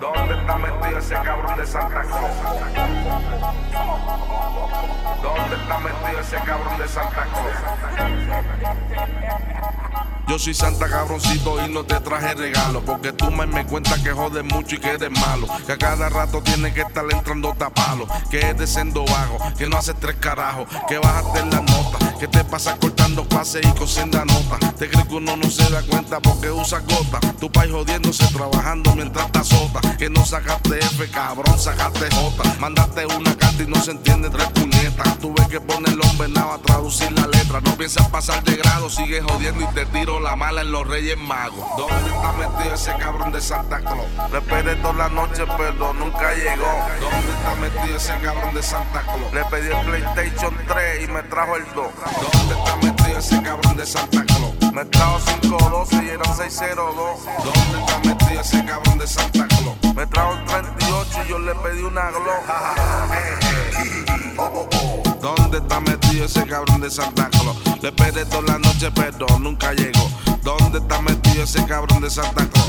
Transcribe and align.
¿Dónde 0.00 0.34
está 0.34 0.56
metido 0.56 0.98
ese 0.98 1.14
cabrón 1.14 1.58
de 1.58 1.66
Santa 1.66 2.00
Claus? 2.00 2.30
¿Dónde 5.22 5.56
está 5.56 5.78
metido 5.78 6.20
ese 6.20 6.36
cabrón 6.38 6.78
de 6.78 6.88
Santa 6.88 7.26
Claus? 7.26 7.54
Yo 10.30 10.38
soy 10.38 10.54
Santa 10.54 10.86
cabroncito 10.88 11.56
y 11.66 11.72
no 11.72 11.82
te 11.82 11.98
traje 11.98 12.36
regalo. 12.36 12.84
Porque 12.84 13.12
tú 13.12 13.32
me, 13.32 13.48
me 13.48 13.66
cuentas 13.66 13.98
que 13.98 14.12
jodes 14.12 14.44
mucho 14.44 14.76
y 14.76 14.78
que 14.78 14.90
eres 14.90 15.10
malo. 15.10 15.48
Que 15.66 15.72
a 15.72 15.76
cada 15.76 16.08
rato 16.08 16.40
tienes 16.40 16.72
que 16.72 16.82
estar 16.82 17.04
entrando 17.10 17.52
tapalo. 17.58 18.06
Que 18.30 18.38
es 18.38 18.56
de 18.56 18.68
sendo 18.68 19.04
bajo, 19.06 19.38
que 19.58 19.66
no 19.66 19.76
haces 19.76 19.96
tres 19.98 20.14
carajos. 20.20 20.68
Que 20.86 20.98
bajaste 20.98 21.40
la 21.46 21.62
nota, 21.62 22.16
que 22.20 22.28
te 22.28 22.44
pasas 22.44 22.76
cortando 22.78 23.26
clases 23.26 23.66
y 23.66 23.76
cosiendo 23.76 24.24
nota. 24.24 24.72
Te 24.78 24.88
crees 24.88 25.08
que 25.08 25.14
uno 25.16 25.36
no 25.36 25.50
se 25.50 25.68
da 25.68 25.82
cuenta 25.82 26.20
porque 26.20 26.48
usa 26.48 26.78
gota. 26.78 27.18
Tu 27.40 27.50
país 27.50 27.72
jodiéndose 27.72 28.24
trabajando 28.28 28.94
mientras 28.94 29.32
te 29.32 29.40
azota. 29.40 29.80
Que 29.98 30.08
no 30.08 30.24
sacaste 30.24 30.78
F, 30.78 31.10
cabrón, 31.10 31.58
sacaste 31.58 32.08
J. 32.08 32.54
Mandaste 32.60 33.04
una 33.04 33.36
carta 33.36 33.64
y 33.64 33.66
no 33.66 33.82
se 33.82 33.90
entiende 33.90 34.30
tres 34.30 34.46
puñetas. 34.50 34.79
Tuve 35.20 35.46
que 35.48 35.60
poner 35.60 35.94
los 35.94 36.18
venados 36.18 36.54
a 36.54 36.62
traducir 36.62 37.12
la 37.12 37.26
letra. 37.26 37.60
No 37.60 37.76
piensas 37.76 38.08
pasar 38.08 38.42
de 38.44 38.56
grado, 38.56 38.88
sigue 38.90 39.20
jodiendo 39.20 39.62
y 39.62 39.74
te 39.74 39.86
tiro 39.86 40.20
la 40.20 40.36
mala 40.36 40.62
en 40.62 40.72
los 40.72 40.86
Reyes 40.86 41.18
Magos. 41.18 41.64
¿Dónde 41.76 42.10
está 42.10 42.32
metido 42.32 42.74
ese 42.74 42.94
cabrón 42.96 43.32
de 43.32 43.40
Santa 43.40 43.78
Claus? 43.80 44.06
Le 44.32 44.38
esperé 44.38 44.76
toda 44.76 44.94
la 44.94 45.08
noche, 45.08 45.44
pero 45.56 45.92
nunca 45.94 46.34
llegó. 46.34 46.66
¿Dónde 47.00 47.32
está 47.32 47.54
metido 47.60 47.96
ese 47.96 48.14
cabrón 48.22 48.54
de 48.54 48.62
Santa 48.62 49.02
Claus? 49.02 49.32
Le 49.32 49.44
pedí 49.44 49.68
el 49.68 49.86
PlayStation 49.86 50.56
3 50.68 51.04
y 51.04 51.12
me 51.12 51.22
trajo 51.24 51.56
el 51.56 51.64
2. 51.74 51.74
¿Dónde 51.74 52.54
está 52.54 52.76
metido 52.76 53.18
ese 53.18 53.42
cabrón 53.42 53.76
de 53.76 53.86
Santa 53.86 54.24
Claus? 54.24 54.72
Me 54.72 54.84
trajo 54.84 55.18
512 55.40 56.04
y 56.04 56.08
eran 56.08 56.36
602. 56.36 57.20
¿Dónde 57.44 57.80
está 57.80 57.98
metido 58.08 58.40
ese 58.40 58.64
cabrón 58.64 58.98
de 58.98 59.06
Santa 59.06 59.46
Claus? 59.48 59.79
Me 59.94 60.06
trajo 60.06 60.32
el 60.34 60.44
38 60.44 61.10
y 61.24 61.28
yo 61.28 61.38
le 61.38 61.54
pedí 61.56 61.82
una 61.82 62.10
Glock. 62.10 62.44
¿Dónde 65.20 65.58
está 65.58 65.80
metido 65.80 66.24
ese 66.24 66.46
cabrón 66.46 66.80
de 66.80 66.90
Santa 66.90 67.28
Claus? 67.30 67.56
Le 67.82 67.88
esperé 67.88 68.24
toda 68.26 68.42
la 68.42 68.58
noche, 68.58 68.90
pero 68.94 69.26
nunca 69.38 69.72
llegó. 69.72 70.10
¿Dónde 70.42 70.78
está 70.78 71.02
metido 71.02 71.44
ese 71.44 71.64
cabrón 71.66 72.02
de 72.02 72.10
Santa 72.10 72.46
Claus? 72.48 72.68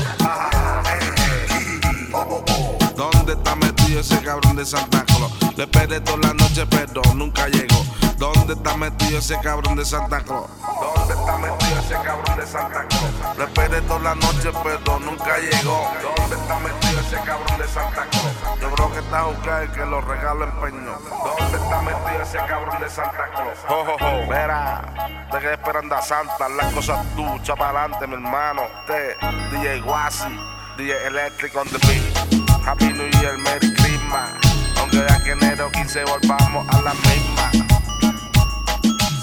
¿Dónde 2.96 3.32
está 3.32 3.56
metido 3.56 4.00
ese 4.00 4.20
cabrón 4.20 4.56
de 4.56 4.66
Santa 4.66 5.04
Claus? 5.04 5.32
Le 5.56 5.64
esperé 5.64 6.00
toda 6.00 6.18
la 6.18 6.34
noche, 6.34 6.66
pero 6.66 7.02
nunca 7.14 7.48
llegó. 7.48 7.84
¿Dónde 8.22 8.52
está 8.52 8.76
metido 8.76 9.18
ese 9.18 9.36
cabrón 9.40 9.74
de 9.74 9.84
Santa 9.84 10.20
Claus? 10.20 10.48
¿Dónde 10.60 11.12
está 11.12 11.38
metido 11.38 11.80
ese 11.80 11.94
cabrón 11.94 12.36
de 12.36 12.46
Santa 12.46 12.86
Claus? 12.86 13.36
Le 13.36 13.44
esperé 13.44 13.80
toda 13.80 13.98
la 13.98 14.14
noche, 14.14 14.52
pero 14.62 15.00
nunca 15.00 15.38
llegó. 15.38 15.90
¿Dónde 16.16 16.36
está 16.36 16.58
metido 16.60 17.00
ese 17.00 17.16
cabrón 17.16 17.58
de 17.58 17.66
Santa 17.66 18.06
Claus? 18.12 18.60
Yo 18.60 18.70
creo 18.70 18.92
que 18.92 18.98
está 19.00 19.18
a 19.18 19.24
buscar 19.24 19.62
el 19.64 19.72
que 19.72 19.84
los 19.86 20.04
regalo 20.04 20.44
empeñó. 20.44 20.98
¿Dónde 21.36 21.58
está 21.58 21.82
metido 21.82 22.22
ese 22.22 22.38
cabrón 22.46 22.80
de 22.80 22.90
Santa 22.90 23.28
Claus? 23.34 23.58
Jo, 23.66 23.84
jo, 23.86 23.96
jo. 23.98 24.22
Mira, 24.22 25.18
te 25.32 25.38
quedé 25.40 25.54
esperando 25.54 25.96
a 25.96 26.02
Santa, 26.02 26.48
las 26.48 26.72
cosas 26.74 27.04
tú, 27.16 27.56
para 27.56 27.80
adelante, 27.80 28.06
mi 28.06 28.14
hermano. 28.14 28.62
Te, 28.86 29.16
DJ 29.50 29.80
Guasi, 29.80 30.38
DJ 30.78 31.08
Electric 31.08 31.56
on 31.56 31.66
the 31.66 31.78
beat. 31.88 32.44
Happy 32.64 32.84
New 32.84 33.10
Year, 33.20 33.36
Merry 33.38 33.74
Christmas. 33.74 34.30
Aunque 34.78 34.98
de 34.98 35.12
aquí 35.12 35.30
enero 35.30 35.68
15 35.72 36.04
volvamos 36.04 36.68
a 36.72 36.82
la 36.82 36.94
misma. 36.94 37.61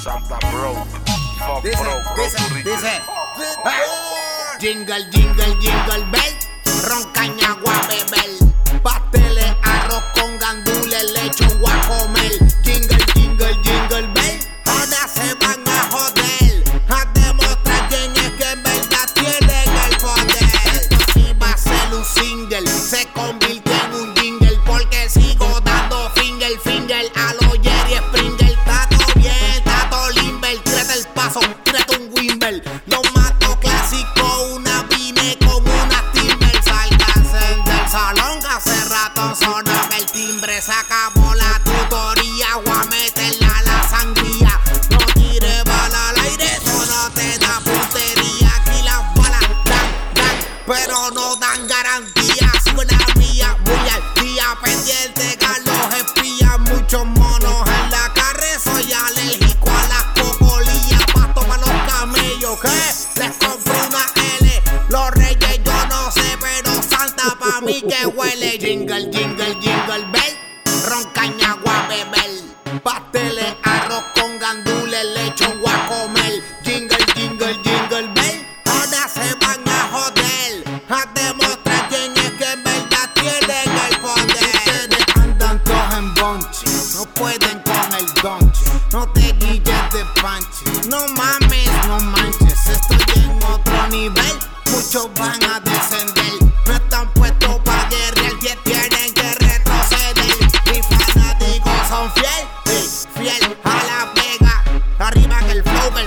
Santa 0.01 0.39
Broke, 0.49 0.87
fuck 1.39 1.61
Dice, 1.61 1.83
dice, 2.15 2.39
dice. 2.63 3.01
Ah. 3.65 4.55
Jingle, 4.57 5.09
jingle, 5.11 5.55
jingle 5.59 6.05
bell. 6.11 6.33
Roncaña, 6.87 7.55
bebel. 7.55 8.53
Pasteles, 8.81 9.53
arroz 9.61 10.03
con 10.13 10.39
gandules, 10.39 11.11
leche, 11.11 11.45
guacomel. 11.59 12.31
Jingle, 12.63 13.05
jingle, 13.13 13.53
jingle 13.61 14.07
bell. 14.13 14.39
Ahora 14.67 15.07
se 15.13 15.33
van 15.35 15.67
a 15.67 15.89
joder. 15.91 16.63
A 16.87 17.03
demostrar 17.13 17.89
quién 17.89 18.15
es 18.15 18.31
que 18.31 18.51
en 18.51 18.63
verdad 18.63 19.09
tienen 19.13 19.69
el 19.85 19.97
poder. 19.97 20.75
Esto 20.75 20.97
sí 21.13 21.33
va 21.41 21.51
a 21.51 21.57
ser 21.57 21.93
un 21.93 22.05
single. 22.05 22.65
Se 22.67 23.05
convirtió 23.07 23.48
un 31.97 32.11
wimble. 32.13 32.58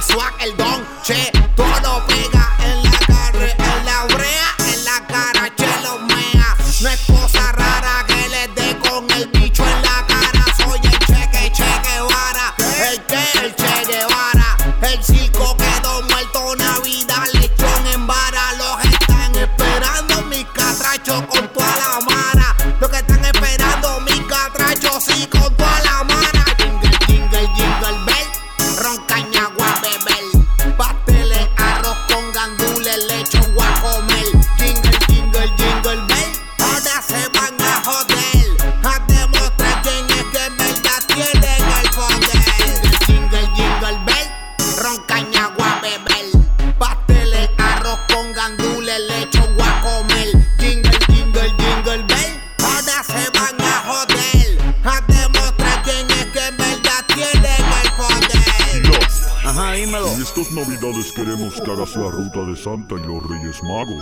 Swag, 0.02 0.34
el 0.42 0.56
don, 0.56 0.84
che, 1.04 1.41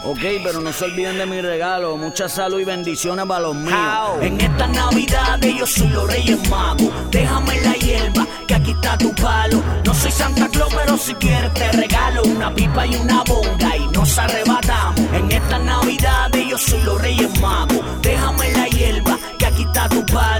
Ok, 0.03 0.21
pero 0.43 0.61
no 0.61 0.73
se 0.73 0.87
olviden 0.87 1.19
de 1.19 1.27
mi 1.27 1.41
regalo. 1.43 1.97
Mucha 1.97 2.29
salud 2.29 2.59
y 2.59 2.65
bendiciones 2.65 3.27
para 3.27 3.41
los 3.41 3.55
míos. 3.55 3.77
En 4.23 4.41
esta 4.41 4.67
Navidad 4.67 5.39
yo 5.41 5.67
soy 5.67 5.89
los 5.89 6.11
Reyes 6.11 6.49
Magos. 6.49 6.89
Déjame 7.11 7.61
la 7.61 7.75
hierba, 7.75 8.27
que 8.47 8.55
aquí 8.55 8.71
está 8.71 8.97
tu 8.97 9.15
palo. 9.15 9.63
No 9.85 9.93
soy 9.95 10.11
Santa 10.11 10.49
Claus, 10.49 10.75
pero 10.75 10.97
si 10.97 11.15
quieres 11.15 11.53
te 11.53 11.71
regalo 11.73 12.23
una 12.23 12.53
pipa 12.55 12.87
y 12.87 12.97
una 12.97 13.23
bonga 13.25 13.77
y 13.77 13.87
nos 13.89 14.19
arrebatamos. 14.19 15.01
En 15.13 15.31
esta 15.31 15.59
Navidad 15.59 16.31
yo 16.49 16.57
soy 16.57 16.83
los 16.83 17.01
Reyes 17.01 17.39
Magos. 17.41 17.81
Déjame 18.01 18.53
la 18.53 18.69
hierba, 18.69 19.19
que 19.39 19.47
aquí 19.47 19.63
está 19.65 19.87
tu 19.89 20.05
palo 20.07 20.40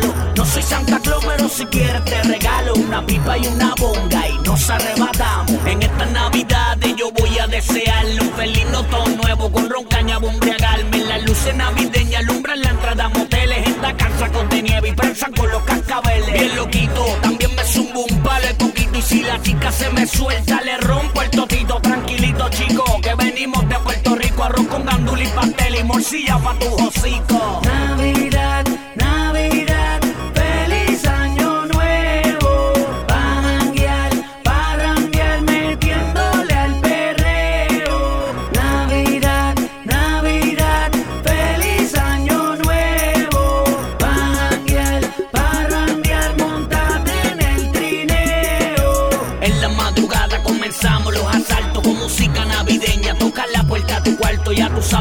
si 1.51 1.67
quieres 1.67 2.05
te 2.05 2.23
regalo 2.23 2.75
una 2.75 3.05
pipa 3.05 3.37
y 3.37 3.47
una 3.47 3.75
bonga 3.79 4.29
y 4.29 4.39
nos 4.39 4.71
arrebatamos. 4.71 5.67
En 5.67 5.83
esta 5.83 6.07
Navidad 6.07 6.79
yo 6.97 7.11
voy 7.13 7.39
a 7.39 7.47
desearle 7.47 8.21
un 8.21 8.33
feliz 8.33 8.67
notón 8.71 9.17
nuevo 9.17 9.51
con 9.51 9.69
roncaña 9.69 10.19
bombriagarme. 10.19 10.99
Las 11.05 11.23
luces 11.25 11.55
navideñas 11.55 12.23
alumbran 12.23 12.61
la 12.61 12.71
entrada 12.71 13.05
a 13.05 13.09
moteles. 13.09 13.67
En 13.67 13.83
la 13.83 13.97
casa 13.97 14.31
con 14.31 14.49
de 14.49 14.63
nieve 14.63 14.89
y 14.89 14.93
prensan 14.93 15.33
con 15.33 15.51
los 15.51 15.63
cascabeles. 15.63 16.33
Bien 16.33 16.57
loquito, 16.57 17.05
también 17.21 17.55
me 17.55 17.65
zumbo 17.65 18.05
un 18.05 18.23
palo 18.23 18.47
de 18.47 18.55
poquito 18.55 18.99
y 18.99 19.03
si 19.03 19.23
la 19.23 19.41
chica 19.43 19.73
se 19.73 19.91
me 19.91 20.07
suelta 20.07 20.61
le 20.63 20.79
rompo 20.79 21.23
el 21.23 21.31
totito. 21.31 21.81
Tranquilito 21.81 22.49
chico, 22.51 22.85
que 23.03 23.15
venimos 23.15 23.69
de 23.69 23.77
Puerto 23.81 24.15
Rico, 24.15 24.45
arroz 24.45 24.67
con 24.69 24.85
gandul 24.85 25.21
y 25.21 25.27
pastel 25.29 25.77
y 25.77 25.85
morcilla 25.85 26.39
pa' 26.39 26.59
tu 26.59 26.87
hocico. 26.87 27.61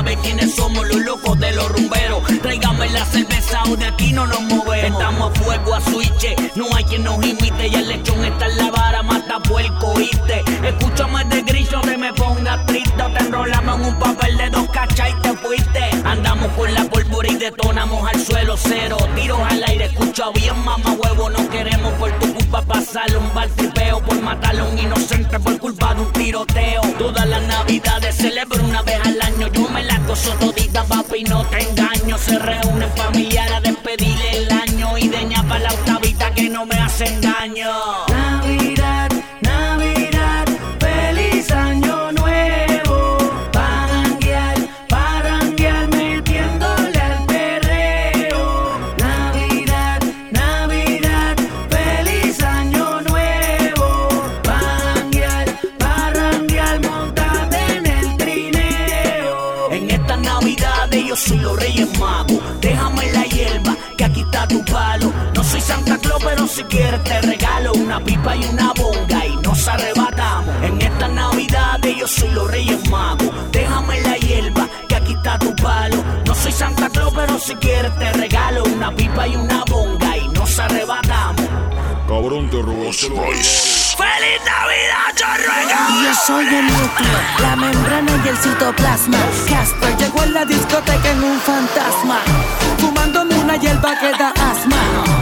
Sabes 0.09 0.17
quiénes 0.23 0.55
somos 0.55 0.87
los 0.87 1.01
locos 1.01 1.39
de 1.39 1.51
los 1.53 1.69
rumberos. 1.71 2.23
Tráigame 2.41 2.89
la 2.89 3.05
cerveza 3.05 3.63
o 3.69 3.75
de 3.75 3.85
aquí 3.85 4.11
no 4.11 4.25
nos 4.25 4.41
movemos. 4.41 4.99
Estamos 4.99 5.31
a 5.31 5.41
fuego 5.41 5.75
a 5.75 5.81
switch, 5.81 6.55
no 6.55 6.65
hay 6.75 6.83
quien 6.85 7.03
nos 7.03 7.23
imite. 7.23 7.67
Y 7.67 7.75
el 7.75 7.87
lechón 7.87 8.23
está 8.25 8.47
en 8.47 8.57
la 8.57 8.71
vara, 8.71 9.03
mata 9.03 9.39
puerco, 9.39 9.87
¿oíste? 9.87 10.43
Escúchame 10.63 11.23
de 11.25 11.41
grillo 11.43 11.81
que 11.81 11.97
me 11.97 12.13
ponga 12.13 12.65
triste. 12.65 13.03
Te 13.17 13.23
enrolamos 13.23 13.79
en 13.79 13.85
un 13.85 13.99
papel 13.99 14.37
de 14.37 14.49
dos 14.49 14.69
cachas 14.69 15.09
y 15.09 15.21
te 15.21 15.33
fuiste. 15.33 15.89
Andamos 16.05 16.51
con 16.53 16.73
la 16.73 16.83
pólvora 16.85 17.29
y 17.29 17.35
detonamos 17.35 18.07
al 18.07 18.19
suelo 18.19 18.55
cero. 18.57 18.97
Tiros 19.15 19.39
al 19.49 19.63
aire, 19.63 19.85
escucha 19.85 20.31
bien, 20.33 20.57
mamá 20.63 20.91
huevo. 20.93 21.29
No 21.29 21.49
queremos 21.49 21.93
por 21.93 22.11
tu 22.19 22.33
culpa 22.33 22.61
pasarle 22.61 23.17
un 23.17 23.33
bar. 23.33 23.49
Por 24.05 24.21
matarle 24.21 24.61
a 24.61 24.63
un 24.65 24.77
inocente 24.77 25.39
por 25.39 25.57
culpa 25.59 25.93
de 25.93 26.01
un 26.01 26.13
tiroteo. 26.13 26.81
Todas 26.97 27.27
las 27.27 27.41
navidades 27.43 28.15
celebro 28.15 28.38
todita, 30.37 30.83
papi, 30.83 31.23
no 31.23 31.45
te 31.45 31.59
engaño. 31.61 32.17
Se 32.17 32.37
reúnen 32.37 32.91
familiares 32.95 33.53
a 33.53 33.61
despedirle 33.61 34.37
el 34.37 34.51
año 34.51 34.97
y 34.97 35.07
de 35.07 35.19
para 35.47 35.59
la 35.59 35.73
octavita 35.73 36.33
que 36.33 36.49
no 36.49 36.65
me 36.65 36.75
hacen 36.75 37.21
daño. 37.21 38.08
Cabrón, 82.09 82.49
te 82.49 82.59
robaste 82.59 83.05
¡Feliz 83.05 84.41
Navidad, 84.43 85.13
chorrega! 85.13 85.87
Yo 86.01 86.13
soy 86.25 86.47
el 86.47 86.65
núcleo, 86.65 87.19
la 87.39 87.55
membrana 87.55 88.11
y 88.25 88.29
el 88.29 88.37
citoplasma. 88.37 89.19
Casper 89.47 89.95
llegó 89.97 90.23
en 90.23 90.33
la 90.33 90.43
discoteca 90.43 91.11
en 91.11 91.23
un 91.23 91.39
fantasma. 91.39 92.17
Fumándome 92.79 93.35
una 93.35 93.57
hierba 93.57 93.91
que 93.99 94.09
da 94.17 94.29
asma 94.29 95.19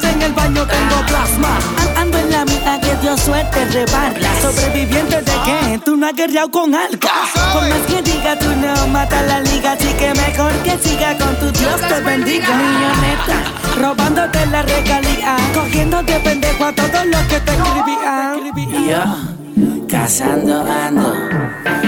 en 0.00 0.22
el 0.22 0.32
baño 0.32 0.66
tengo 0.66 1.06
plasma. 1.06 1.58
Ando 1.96 2.18
en 2.18 2.30
la 2.30 2.44
mitad 2.44 2.80
que 2.80 2.94
Dios 2.96 3.20
suerte 3.20 3.64
rebarla. 3.66 4.28
Sobreviviente 4.40 5.16
de 5.16 5.32
que 5.44 5.78
tú 5.84 5.96
no 5.96 6.06
has 6.06 6.14
guerreado 6.14 6.50
con 6.50 6.74
algo. 6.74 7.08
Por 7.52 7.68
más 7.68 7.86
que 7.88 8.02
diga, 8.02 8.38
tú 8.38 8.48
no 8.56 8.86
matas 8.88 9.26
la 9.26 9.40
liga. 9.40 9.72
Así 9.72 9.92
que 9.94 10.12
mejor 10.14 10.52
que 10.62 10.78
siga 10.78 11.16
con 11.18 11.34
tu 11.36 11.50
Dios 11.58 11.80
te 11.80 12.00
bendiga. 12.00 12.48
Milloneta, 12.48 13.61
robándote 13.76 14.46
la 14.46 14.62
regalía. 14.62 15.36
Cogiendo 15.54 16.02
de 16.02 16.18
pendejo 16.20 16.64
a 16.64 16.72
todos 16.72 17.06
los 17.06 17.22
que 17.22 17.40
te 17.40 17.52
escribían. 17.52 18.88
Yo, 18.88 19.86
cazando 19.88 20.64
ando. 20.64 21.14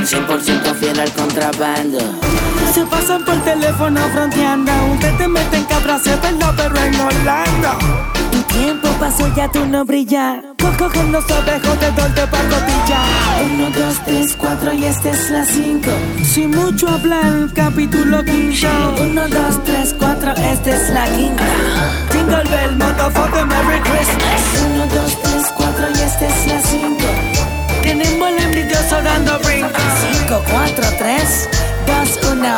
100% 0.04 0.74
fiel 0.74 1.00
al 1.00 1.10
contrabando. 1.12 1.98
Se 2.72 2.84
pasan 2.86 3.24
por 3.24 3.36
teléfono 3.44 4.00
fronteando. 4.12 4.72
Usted 4.92 5.16
te 5.16 5.28
mete 5.28 5.56
en 5.56 5.64
cabra, 5.64 5.98
se 5.98 6.16
pero 6.16 6.76
en 6.76 7.00
Orlando. 7.00 8.23
Tiempo 8.54 8.88
pasó, 9.00 9.26
ya 9.34 9.50
tú 9.50 9.66
no 9.66 9.84
brillas. 9.84 10.38
Cogen 10.78 11.12
los 11.12 11.24
ovejos 11.24 11.80
de 11.80 11.90
donde 11.92 12.26
pacotilla. 12.26 13.00
Uno, 13.44 13.70
dos, 13.70 14.00
tres, 14.04 14.36
cuatro 14.36 14.72
y 14.72 14.84
esta 14.84 15.10
es 15.10 15.30
la 15.30 15.44
cinco. 15.44 15.90
Sin 16.24 16.50
mucho 16.50 16.88
hablar, 16.88 17.48
capítulo 17.54 18.24
quinto. 18.24 18.68
Uno, 19.00 19.28
dos, 19.28 19.62
tres, 19.64 19.94
cuatro, 19.98 20.32
esta 20.32 20.70
es 20.70 20.90
la 20.90 21.04
quinta. 21.06 21.44
Jingle 22.12 22.44
bell, 22.50 22.76
motherfucker, 22.76 23.46
Merry 23.46 23.80
Christmas. 23.80 24.42
Uno, 24.66 24.86
dos, 24.86 25.22
tres, 25.22 25.52
cuatro 25.56 25.86
y 25.90 26.00
esta 26.00 26.26
es 26.26 26.46
la 26.46 26.62
cinco. 26.62 27.44
Tenemos 27.82 28.28
el 28.28 28.38
envidioso 28.38 29.02
dando 29.02 29.38
brinco. 29.40 29.68
5, 30.26 30.42
4, 30.50 30.84
3, 30.98 31.48
2, 32.22 32.32
1. 32.32 32.56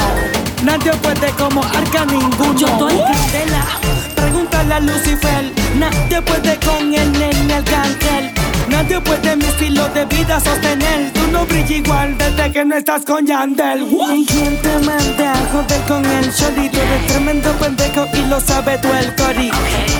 Nadie 0.63 0.93
puede 1.03 1.31
como 1.33 1.63
arca 1.65 2.05
ninguno. 2.07 2.55
Yo 2.55 2.69
doy 2.79 2.99
candela. 2.99 4.06
Pregúntale 4.17 4.75
a 4.75 4.81
Lucifer. 4.81 5.53
Nadie 5.79 6.23
puede 6.23 6.59
con 6.61 6.93
el 6.93 7.13
nene 7.13 7.55
arcángel. 7.55 8.33
Nadie 8.69 9.01
puede 9.01 9.37
mi 9.37 9.45
estilo 9.45 9.89
de 9.91 10.05
vida 10.07 10.41
sostener. 10.41 11.13
Tú 11.13 11.21
no 11.31 11.47
brillas 11.47 11.71
igual 11.71 12.19
desde 12.19 12.53
que 12.53 12.65
no 12.65 12.75
estás 12.77 13.05
con 13.05 13.25
Yandel. 13.27 13.87
¿Y 14.15 14.27
quién 14.27 14.61
te 14.61 14.79
manda 14.81 15.33
a 15.33 15.47
joder 15.53 15.81
con 15.87 16.05
el 16.05 16.35
chorito? 16.35 16.79
Eres 16.81 17.07
tremendo 17.07 17.53
pendejo 17.53 18.07
y 18.13 18.23
lo 18.29 18.41
sabe 18.41 18.79
tú 18.79 18.89
el 18.93 19.15
cori. 19.15 19.51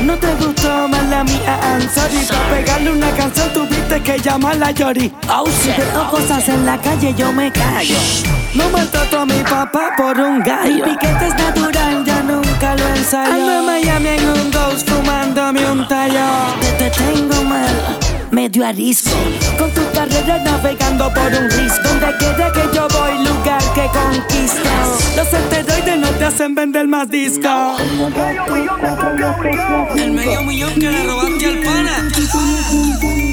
No 0.05 0.17
te 0.17 0.35
gustó 0.35 0.89
más 0.89 1.05
la 1.09 1.23
mía, 1.25 1.59
I'm 1.63 1.89
sorry. 1.89 2.27
Para 2.27 2.49
pegarle 2.51 2.91
una 2.93 3.11
canción 3.13 3.53
tuviste 3.53 4.03
que 4.03 4.19
llamar 4.19 4.63
a 4.63 4.71
Yori. 4.73 5.13
Oh, 5.29 5.47
si 5.47 5.69
veo 5.69 6.11
cosas 6.11 6.49
en 6.49 6.67
la 6.67 6.77
calle 6.79 7.15
yo 7.17 7.33
me 7.33 7.51
callo. 7.53 7.97
No 8.55 8.69
maltrato 8.71 9.21
a 9.21 9.27
mi 9.27 9.39
papá 9.43 9.93
por 9.97 10.19
un 10.19 10.41
gallo. 10.41 10.75
Mi 10.75 10.83
piquete 10.83 11.29
es 11.29 11.35
natural, 11.35 12.05
ya 12.05 12.16
nunca 12.57 12.77
lo 12.77 12.89
ensayo. 12.89 13.33
Ando 13.33 13.53
en 13.53 13.67
Miami 13.67 14.09
en 14.09 14.29
un 14.29 14.51
ghost 14.51 14.89
fumándome 14.89 15.71
un 15.71 15.87
tallo. 15.89 16.27
Te, 16.61 16.73
te 16.73 16.91
tengo 16.91 17.43
mal 17.45 17.99
medio 18.31 18.67
arisco. 18.67 19.11
Con 19.59 19.71
tu 19.73 19.83
carrera 19.93 20.39
navegando 20.39 21.13
por 21.13 21.27
un 21.27 21.51
risco. 21.51 21.89
Donde 21.89 22.17
quiera 22.19 22.53
que 22.53 22.63
yo 22.75 22.89
voy, 22.89 23.25
lugar 23.25 23.63
que 23.75 23.87
conquisto. 23.89 24.71
Los 25.17 25.33
esteroides 25.33 25.99
no 25.99 26.09
te 26.09 26.25
hacen 26.25 26.55
vender 26.55 26.89
más 26.89 27.09
disco. 27.11 27.77
El 29.97 30.13
medio 30.13 30.43
millón 30.43 30.75
que 30.75 30.91
le 30.91 31.05
robaste 31.05 31.47
al 31.47 31.59
pana. 31.63 32.09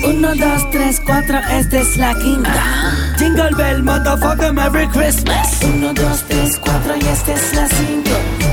Uno, 0.06 0.36
dos, 0.36 0.70
tres, 0.72 1.02
cuatro, 1.06 1.40
esta 1.50 1.80
es 1.80 1.98
la 1.98 2.14
quinta. 2.16 2.94
Jingle 3.18 3.52
bell, 3.56 3.84
motherfucker, 3.84 4.52
Merry 4.52 4.88
Christmas. 4.90 5.60
Uno, 5.64 5.94
dos, 5.94 6.24
tres, 6.28 6.60
cuatro 6.60 6.96
y 6.98 7.08
esta 7.08 7.34
es 7.34 7.54
la 7.54 7.68
cinco. 7.68 8.53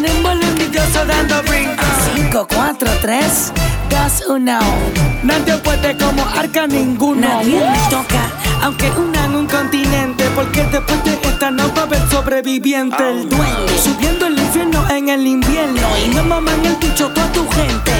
Tenemos 0.00 0.32
el 0.32 0.42
envidioso 0.42 1.04
dando 1.04 1.42
brinco. 1.42 1.84
Cinco, 2.14 2.48
cuatro, 2.48 2.88
tres. 3.02 3.52
2, 3.90 4.40
Nadie 4.40 5.56
puede 5.62 5.94
como 5.98 6.26
arca 6.26 6.66
ninguno. 6.66 7.20
Nadie 7.20 7.60
me 7.60 7.90
toca, 7.90 8.30
aunque 8.62 8.90
una 8.92 9.26
en 9.26 9.34
un 9.34 9.46
continente. 9.46 10.24
Porque 10.34 10.62
después 10.72 11.04
de 11.04 11.12
esta 11.22 11.50
no 11.50 11.70
va 11.74 11.82
a 11.82 11.84
haber 11.84 12.00
sobreviviente. 12.08 13.10
El 13.10 13.28
duende 13.28 13.78
subiendo 13.78 14.26
el 14.26 14.38
infierno 14.38 14.88
en 14.88 15.10
el 15.10 15.26
invierno. 15.26 15.82
Y 16.02 16.14
no 16.14 16.24
maman 16.24 16.64
el 16.64 16.76
bicho 16.76 17.08
toda 17.08 17.30
tu 17.32 17.46
gente. 17.50 17.92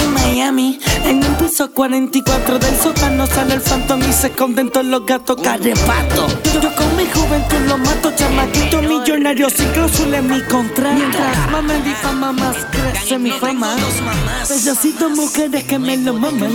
en 0.00 0.12
Miami, 0.12 0.78
piso 1.56 1.70
44 1.72 2.58
del 2.58 2.76
sótano 2.76 3.26
sale 3.26 3.54
el 3.54 3.62
phantom 3.62 3.98
y 4.00 4.12
se 4.12 4.26
esconden 4.26 4.68
todos 4.68 4.84
los 4.84 5.06
gatos 5.06 5.40
carrepato. 5.42 6.26
Yo 6.60 6.74
con 6.74 6.96
mi 6.96 7.06
juventud 7.06 7.60
lo 7.66 7.78
mato, 7.78 8.12
chamaquito 8.14 8.82
millonario 8.82 9.48
sin 9.48 9.66
cláusula 9.70 10.18
en 10.18 10.28
mi 10.28 10.42
contrato. 10.42 10.94
Mientras 10.94 11.50
más 11.50 11.64
me 11.64 11.80
difama, 11.80 12.32
más 12.32 12.56
crece 13.06 13.18
mi 13.18 13.30
fama. 13.30 13.76
Necesito 14.40 15.08
mujeres 15.10 15.64
que 15.64 15.78
me 15.78 15.96
lo 15.96 16.14
maman. 16.14 16.50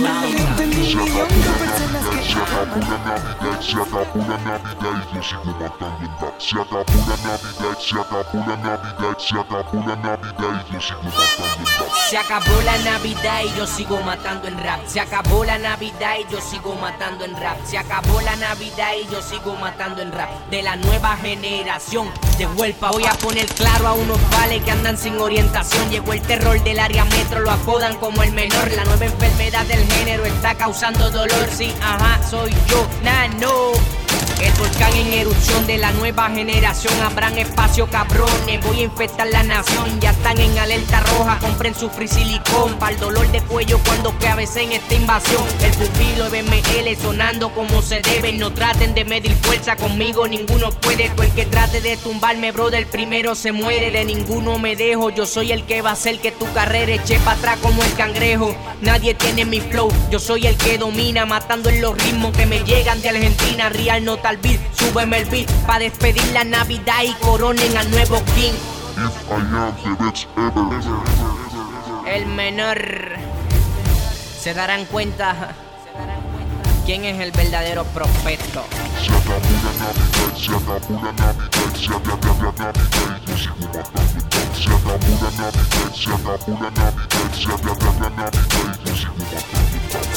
Se 2.22 2.38
acabó 2.38 2.90
la 2.92 4.38
Navidad, 4.38 4.62
y 5.02 5.16
yo 5.16 5.22
sigo 5.22 5.60
matando 5.60 6.08
en 6.08 6.18
rap. 6.18 6.34
Se 6.38 6.60
acabó 6.60 7.04
la 7.04 7.16
Navidad, 7.16 7.78
se 7.78 7.98
acabó 7.98 8.44
la 8.46 8.56
Navidad, 8.56 9.16
se 9.18 9.38
acabó 9.38 9.82
la 9.82 9.96
Navidad 9.96 10.62
y 10.68 10.72
yo 10.72 10.80
sigo 10.80 11.14
matando 11.14 11.58
en 11.58 11.66
rap. 11.78 12.02
Se 12.10 12.18
acabó 12.18 12.60
la 12.62 12.78
Navidad 12.78 13.42
y 13.44 13.56
yo 13.56 13.66
sigo 13.66 14.00
matando 14.02 14.48
en 14.48 14.58
rap. 14.58 14.80
Se 14.86 15.00
acabó 15.00 15.44
la 15.44 15.58
Navidad 15.58 16.14
y 16.20 16.32
yo 16.32 16.40
sigo 16.40 16.74
matando 16.74 17.24
en 17.24 17.36
rap. 17.36 17.56
Se 17.64 17.78
acabó 17.78 18.20
la 18.20 18.36
Navidad 18.36 18.90
y 19.02 19.12
yo 19.12 19.22
sigo 19.22 19.56
matando 19.56 20.02
en 20.02 20.12
rap. 20.12 20.30
De 20.50 20.62
la 20.62 20.76
nueva 20.76 21.16
generación 21.16 22.10
de 22.38 22.46
Huelpa 22.46 22.90
voy 22.90 23.04
a 23.06 23.12
poner 23.14 23.46
claro 23.46 23.88
a 23.88 23.92
unos 23.94 24.18
vales 24.30 24.62
que 24.62 24.70
andan 24.70 24.98
sin 24.98 25.16
orientación. 25.18 25.90
Llegó 25.90 26.12
el 26.12 26.20
terror 26.22 26.41
del 26.42 26.80
área 26.80 27.04
metro, 27.04 27.40
lo 27.40 27.52
apodan 27.52 27.96
como 27.98 28.22
el 28.22 28.32
menor. 28.32 28.70
La 28.72 28.84
nueva 28.84 29.04
enfermedad 29.04 29.64
del 29.66 29.86
género 29.92 30.24
está 30.24 30.54
causando 30.56 31.08
dolor. 31.08 31.48
Sí, 31.56 31.72
ajá, 31.80 32.20
soy 32.28 32.50
yo, 32.66 32.86
Nano. 33.04 34.01
El 34.40 34.52
volcán 34.54 34.94
en 34.94 35.12
erupción 35.12 35.66
de 35.66 35.78
la 35.78 35.92
nueva 35.92 36.30
generación. 36.30 36.94
Habrán 37.02 37.38
espacio 37.38 37.88
cabrones. 37.88 38.64
Voy 38.64 38.80
a 38.80 38.84
infectar 38.84 39.26
la 39.28 39.42
nación. 39.42 40.00
Ya 40.00 40.10
están 40.10 40.38
en 40.38 40.58
alerta 40.58 41.00
roja. 41.00 41.38
Compren 41.38 41.74
su 41.74 41.88
free 41.90 42.08
silicón. 42.08 42.74
Para 42.78 42.92
el 42.92 43.00
dolor 43.00 43.30
de 43.30 43.40
cuello 43.42 43.78
cuando 43.84 44.12
en 44.56 44.72
esta 44.72 44.94
invasión. 44.94 45.42
El 45.62 45.70
pupilo 45.72 46.28
BML 46.30 46.96
sonando 46.96 47.54
como 47.54 47.80
se 47.82 48.00
debe. 48.00 48.32
No 48.32 48.52
traten 48.52 48.94
de 48.94 49.04
medir 49.04 49.34
fuerza 49.36 49.76
conmigo. 49.76 50.26
Ninguno 50.26 50.70
puede. 50.70 51.10
Tú 51.10 51.22
el 51.22 51.30
que 51.32 51.46
trate 51.46 51.80
de 51.80 51.96
tumbarme, 51.96 52.50
brother, 52.50 52.86
primero 52.86 53.34
se 53.34 53.52
muere. 53.52 53.90
De 53.90 54.04
ninguno 54.04 54.58
me 54.58 54.74
dejo. 54.74 55.10
Yo 55.10 55.26
soy 55.26 55.52
el 55.52 55.64
que 55.64 55.82
va 55.82 55.90
a 55.90 55.92
hacer 55.92 56.18
que 56.18 56.32
tu 56.32 56.50
carrera 56.52 56.94
eche 56.94 57.18
para 57.20 57.36
atrás 57.36 57.58
como 57.62 57.82
el 57.82 57.94
cangrejo. 57.94 58.54
Nadie 58.80 59.14
tiene 59.14 59.44
mi 59.44 59.60
flow. 59.60 59.92
Yo 60.10 60.18
soy 60.18 60.46
el 60.46 60.56
que 60.56 60.78
domina. 60.78 61.26
Matando 61.26 61.68
en 61.68 61.80
los 61.80 61.96
ritmos 61.96 62.36
que 62.36 62.46
me 62.46 62.60
llegan 62.64 63.00
de 63.00 63.10
Argentina. 63.10 63.68
Real 63.68 64.04
no 64.04 64.11
tal 64.18 64.36
beat, 64.38 64.60
súbeme 64.74 65.18
el 65.18 65.24
beat 65.26 65.50
pa' 65.66 65.78
despedir 65.78 66.24
la 66.32 66.44
Navidad 66.44 67.02
y 67.04 67.12
coronen 67.24 67.76
al 67.76 67.90
nuevo 67.90 68.22
King. 68.34 68.52
If 68.96 69.30
I 69.30 69.34
am 69.34 69.74
the 69.82 70.04
best 70.04 70.26
ever. 70.36 70.66
El 72.06 72.26
menor. 72.26 72.78
Se 74.38 74.54
darán 74.54 74.84
cuenta 74.86 75.54
quién 76.84 77.04
es 77.04 77.20
el 77.20 77.30
verdadero 77.30 77.84
profeta. 77.84 78.62
Se 79.00 79.10
acabó 79.12 79.40
la 79.62 79.72
Navidad, 79.78 80.36
se 80.36 80.50
acabó 80.50 80.78
la 80.90 81.12
Navidad, 81.12 81.36
se 81.74 81.86
acabó 81.86 82.16
la 82.42 82.52
Navidad 82.52 83.20
y 83.20 83.30
yo 83.30 83.36
sigo 83.38 83.54
matando. 83.66 84.41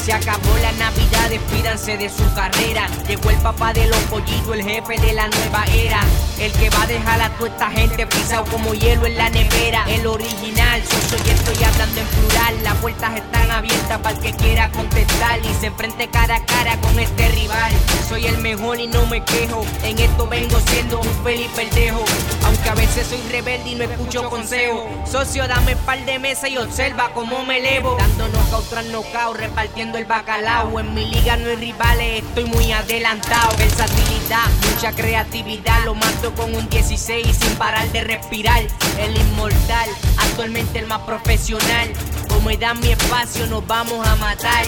Se 0.06 0.12
acabó 0.12 0.56
la 0.62 0.72
Navidad, 0.72 1.24
yo 1.24 1.30
despídanse 1.30 1.96
de 1.96 2.08
su 2.08 2.22
carrera. 2.34 2.86
Llegó 3.08 3.30
el 3.30 3.36
papá 3.38 3.72
de 3.72 3.86
los 3.86 3.98
pollitos, 4.02 4.54
el 4.54 4.62
jefe 4.62 5.00
de 5.00 5.12
la 5.12 5.26
nueva 5.26 5.64
era. 5.74 6.00
El 6.38 6.52
que 6.52 6.70
va 6.70 6.82
a 6.82 6.86
dejar 6.86 7.20
a 7.22 7.30
toda 7.30 7.48
esta 7.48 7.70
gente 7.70 8.06
pisado 8.06 8.44
como 8.44 8.72
hielo 8.74 9.06
en 9.06 9.16
la 9.16 9.30
nevera. 9.30 9.84
El 9.88 10.06
original, 10.06 10.80
soy 10.84 11.20
y 11.26 11.30
estoy 11.30 11.64
hablando 11.64 12.00
en 12.00 12.06
plural. 12.06 12.62
Las 12.62 12.74
puertas 12.76 13.16
están 13.16 13.50
abiertas 13.50 13.98
para 13.98 14.14
el 14.14 14.22
que 14.22 14.32
quiera 14.34 14.70
contestar 14.70 15.40
y 15.44 15.52
se 15.54 15.66
enfrente 15.66 16.08
cara 16.08 16.36
a 16.36 16.46
cara 16.46 16.80
con 16.80 16.96
este 17.00 17.28
rival. 17.30 17.72
Soy 18.08 18.26
el 18.26 18.38
mejor 18.38 18.78
y 18.78 18.86
no 18.86 19.04
me 19.06 19.24
quejo. 19.24 19.64
En 19.82 19.98
esto 19.98 20.28
vengo 20.28 20.60
siendo 20.70 21.00
un 21.00 21.24
feliz 21.24 21.48
perdejo. 21.56 22.04
Aunque 22.44 22.68
a 22.68 22.74
veces 22.74 23.08
soy 23.08 23.20
rebelde 23.30 23.70
y 23.70 23.74
no 23.74 23.84
escucho 23.84 24.25
consejo. 24.30 24.88
Socio, 25.04 25.46
dame 25.48 25.76
par 25.76 26.04
de 26.04 26.18
mesa 26.18 26.48
y 26.48 26.56
observa 26.56 27.10
cómo 27.14 27.44
me 27.44 27.58
elevo. 27.58 27.96
Dando 27.98 28.28
knockout 28.28 28.68
tras 28.68 28.84
knockout, 28.86 29.36
repartiendo 29.36 29.98
el 29.98 30.04
bacalao. 30.04 30.78
En 30.80 30.94
mi 30.94 31.06
liga 31.06 31.36
no 31.36 31.48
hay 31.48 31.56
rivales, 31.56 32.22
estoy 32.22 32.44
muy 32.44 32.72
adelantado. 32.72 33.56
Versatilidad, 33.56 34.46
mucha 34.72 34.92
creatividad. 34.92 35.84
Lo 35.84 35.94
mato 35.94 36.34
con 36.34 36.54
un 36.54 36.68
16 36.68 37.36
sin 37.36 37.56
parar 37.56 37.90
de 37.92 38.04
respirar. 38.04 38.62
El 38.98 39.16
inmortal, 39.16 39.88
actualmente 40.18 40.78
el 40.78 40.86
más 40.86 41.00
profesional. 41.00 41.92
Como 42.28 42.42
me 42.42 42.56
dan 42.56 42.78
mi 42.80 42.92
espacio, 42.92 43.46
nos 43.46 43.66
vamos 43.66 44.06
a 44.06 44.16
matar. 44.16 44.64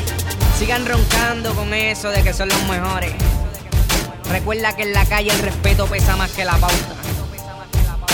Sigan 0.59 0.87
roncando 0.87 1.55
con 1.55 1.73
eso 1.73 2.11
de 2.11 2.23
que 2.23 2.33
son 2.33 2.49
los 2.49 2.63
mejores. 2.65 3.13
Recuerda 4.31 4.75
que 4.75 4.83
en 4.83 4.93
la 4.93 5.07
calle 5.07 5.31
el 5.31 5.39
respeto 5.39 5.87
pesa 5.87 6.17
más 6.17 6.31
que 6.33 6.45
la 6.45 6.57
pauta. 6.57 6.97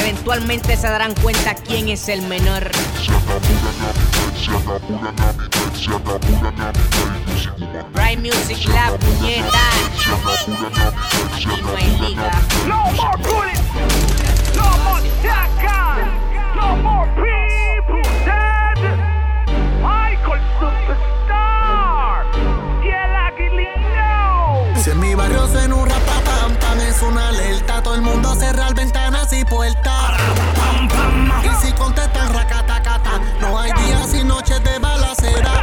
Eventualmente 0.04 0.76
se 0.76 0.86
darán 0.86 1.14
cuenta 1.14 1.54
quién 1.54 1.88
es 1.88 2.10
el 2.10 2.20
menor. 2.20 2.70
Se 2.74 3.04
se 3.06 3.72
se. 5.80 5.92
Bright 7.94 8.18
Music 8.20 8.68
Lab, 8.68 8.98
puñeta. 8.98 9.64
Se 9.96 10.02
se 10.04 10.52
Aquí 11.34 11.62
no 11.62 11.74
hay 11.74 11.88
liga. 12.00 12.32
No 12.68 12.84
more 12.92 13.16
bullets, 13.22 13.62
no 14.54 14.68
more 14.84 15.00
shotguns, 15.22 16.12
no 16.54 16.76
more 16.82 17.08
people 17.14 18.02
dead. 18.26 18.76
Michael 19.80 20.42
Superstar, 20.60 22.26
y 22.84 22.88
el 22.88 23.16
Aguilino. 23.16 24.82
Si 24.82 24.90
en 24.90 25.00
mi 25.00 25.14
barrio 25.14 25.46
suena 25.48 25.74
un 25.74 25.88
pam 25.88 26.13
es 26.94 27.02
una 27.02 27.28
alerta, 27.28 27.82
todo 27.82 27.94
el 27.94 28.02
mundo 28.02 28.34
cerra 28.34 28.70
ventanas 28.72 29.32
y 29.32 29.44
puertas. 29.44 30.12
Y 31.42 31.66
si 31.66 31.72
contestan 31.72 32.32
racatacata, 32.32 33.20
no 33.40 33.58
hay 33.58 33.72
días 33.72 34.14
y 34.14 34.24
noches 34.24 34.62
de 34.62 34.78
balacera. 34.78 35.62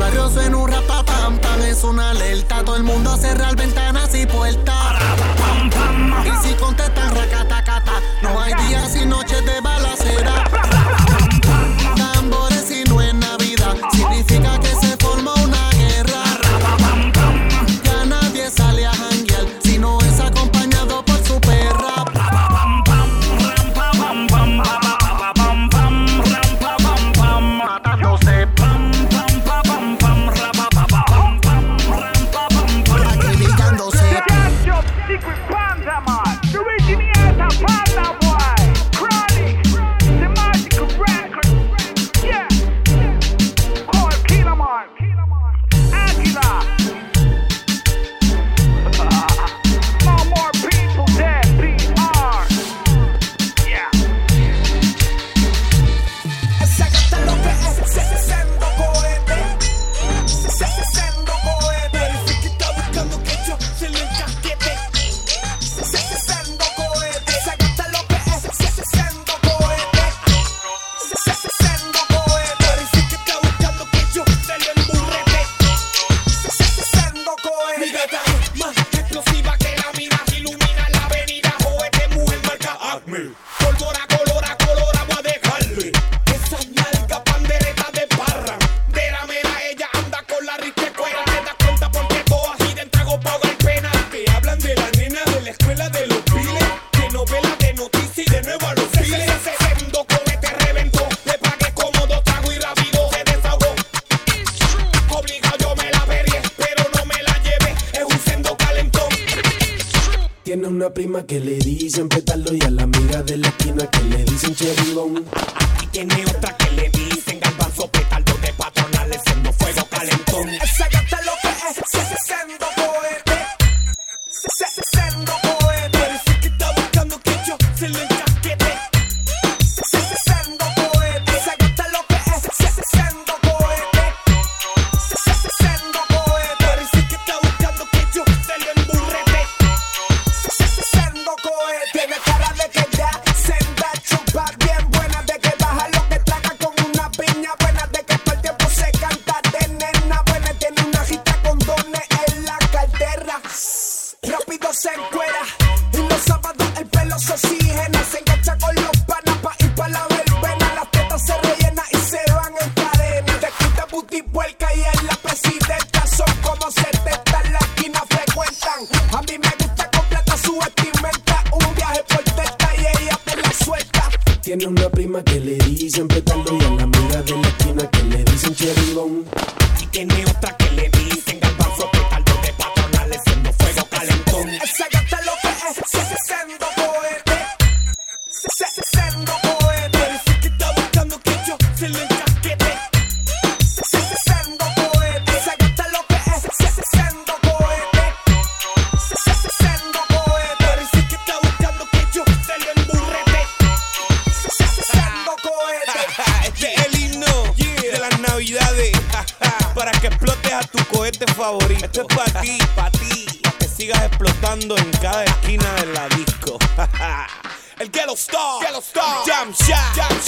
barrio 0.00 0.30
suena 0.30 0.56
un 0.56 0.68
rapapam 0.68 1.38
pam. 1.38 1.62
Es 1.62 1.84
una 1.84 2.10
alerta, 2.10 2.64
todo 2.64 2.76
el 2.76 2.82
mundo 2.82 3.10
a 3.10 3.18
cerrar 3.18 3.54
ventanas 3.54 4.14
y 4.14 4.26
puertas. 4.26 4.79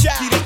shot. 0.02 0.41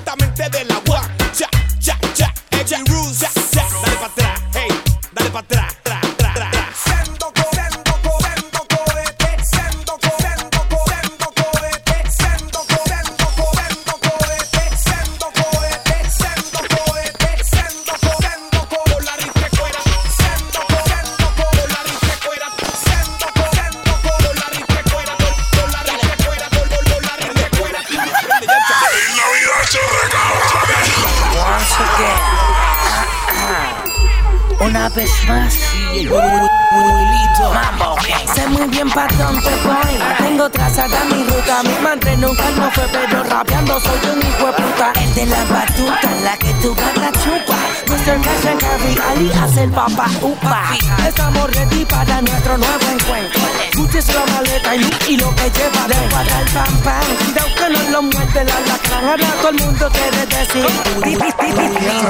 Papá 49.97 50.11
upa. 50.23 50.63
Estamos 51.07 51.51
ready 51.55 51.85
para 51.85 52.21
nuestro 52.21 52.59
nuevo 52.59 52.87
encuentro. 52.93 53.41
Escuches 53.71 54.15
la 54.15 54.27
maleta 54.33 54.77
y, 54.77 55.13
y 55.13 55.17
lo 55.17 55.35
que 55.35 55.51
lleva 55.51 55.89
de 55.89 55.95
para 56.11 56.41
el 56.41 56.49
pam 56.51 56.77
pam. 56.85 57.05
Cuidado 57.25 57.49
que 57.57 57.71
no 57.71 57.91
lo 57.91 58.03
muerde 58.03 58.45
la 58.45 58.61
lacran. 58.61 59.09
Ahora 59.09 59.27
todo 59.41 59.49
el 59.51 59.57
mundo 59.57 59.91
quiere 59.91 60.27
decir. 60.27 60.67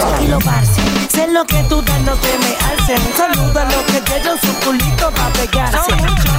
Tranquilo, 0.01 0.39
parce. 0.45 0.81
Sé 1.11 1.29
lo 1.29 1.45
que 1.45 1.63
tú 1.65 1.83
das, 1.83 2.01
no 2.03 2.15
te 2.15 2.39
me 2.39 2.57
alcen. 2.71 3.01
Un 3.07 3.17
saludo 3.17 3.61
a 3.61 3.65
los 3.65 3.83
que 3.85 4.01
dieron 4.01 4.39
su 4.41 4.53
culito 4.65 5.11
para 5.11 5.33
pegarse. 5.33 5.93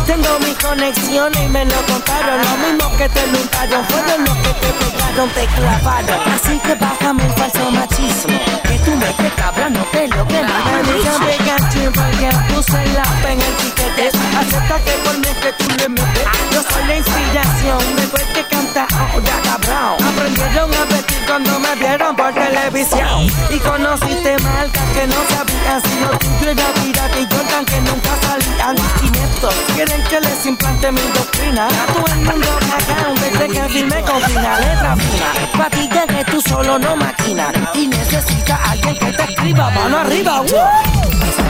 Tengo 0.06 0.40
mi 0.40 0.54
conexión 0.56 1.32
y 1.42 1.48
me 1.48 1.66
lo 1.66 1.82
contaron. 1.86 2.42
Lo 2.42 2.58
mismo 2.68 2.98
que 2.98 3.10
te 3.10 3.28
luntaron, 3.28 3.86
fueron 3.86 4.26
los 4.26 4.38
que 4.38 4.54
te 4.62 4.74
pegaron, 4.74 5.30
te 5.30 5.46
clavaron. 5.56 6.20
Así 6.34 6.60
que 6.60 6.76
bájame 6.76 7.26
el 7.26 7.34
falso 7.34 7.72
machismo. 7.72 8.67
Tú 8.88 8.96
me 8.96 9.06
te 9.08 9.30
cabrón, 9.36 9.74
no 9.74 9.84
te 9.92 10.08
lo 10.08 10.26
que 10.26 10.42
me 10.44 11.47
Pikachu 11.68 11.92
porque 11.92 12.54
puse 12.54 12.86
la 12.94 13.04
P 13.22 13.32
en 13.32 13.42
el 13.42 13.54
piquete. 13.54 14.10
Acepta 14.38 14.80
que 14.84 14.92
por 15.04 15.18
mí 15.18 15.28
que 15.42 15.78
le 15.78 15.90
metes. 15.90 16.28
Yo 16.52 16.62
soy 16.62 16.88
la 16.88 16.98
inspiración, 16.98 17.96
después 17.96 18.24
que 18.34 18.44
canta 18.44 18.88
ahora 18.92 19.34
cabrón. 19.44 20.08
Aprendieron 20.08 20.74
a 20.74 20.86
vestir 20.86 21.18
cuando 21.26 21.60
me 21.60 21.76
vieron 21.76 22.16
por 22.16 22.34
televisión. 22.34 23.28
Y 23.50 23.60
conociste 23.60 24.38
marcas 24.40 24.84
que 24.94 25.08
no 25.08 25.16
sabían 25.30 25.82
si 25.84 26.00
lo 26.00 26.10
tuyo 26.18 26.52
era 26.52 26.68
pirata 26.82 27.20
y 27.20 27.28
Jordan 27.32 27.66
que 27.66 27.82
nunca 27.82 28.10
salían. 28.22 28.76
Ineptos, 29.04 29.56
quieren 29.76 30.04
que 30.04 30.20
les 30.22 30.46
implante 30.46 30.92
mi 30.92 31.02
doctrina. 31.14 31.68
A 31.68 31.94
todo 31.94 32.08
el 32.08 32.20
mundo 32.22 32.48
cagao 32.70 33.14
desde 33.16 33.48
que 33.48 33.70
firme 33.70 34.02
con 34.02 34.22
fina 34.22 34.60
letra 34.60 34.96
fina. 34.96 35.68
Que 36.08 36.24
tú 36.26 36.42
solo 36.42 36.80
no 36.80 36.96
maquina. 36.96 37.52
Y 37.74 37.88
necesita 37.88 38.56
alguien 38.70 38.98
que 38.98 39.12
te 39.12 39.24
escriba 39.24 39.70
mano 39.72 39.98
arriba. 40.00 40.42
Me 40.42 41.47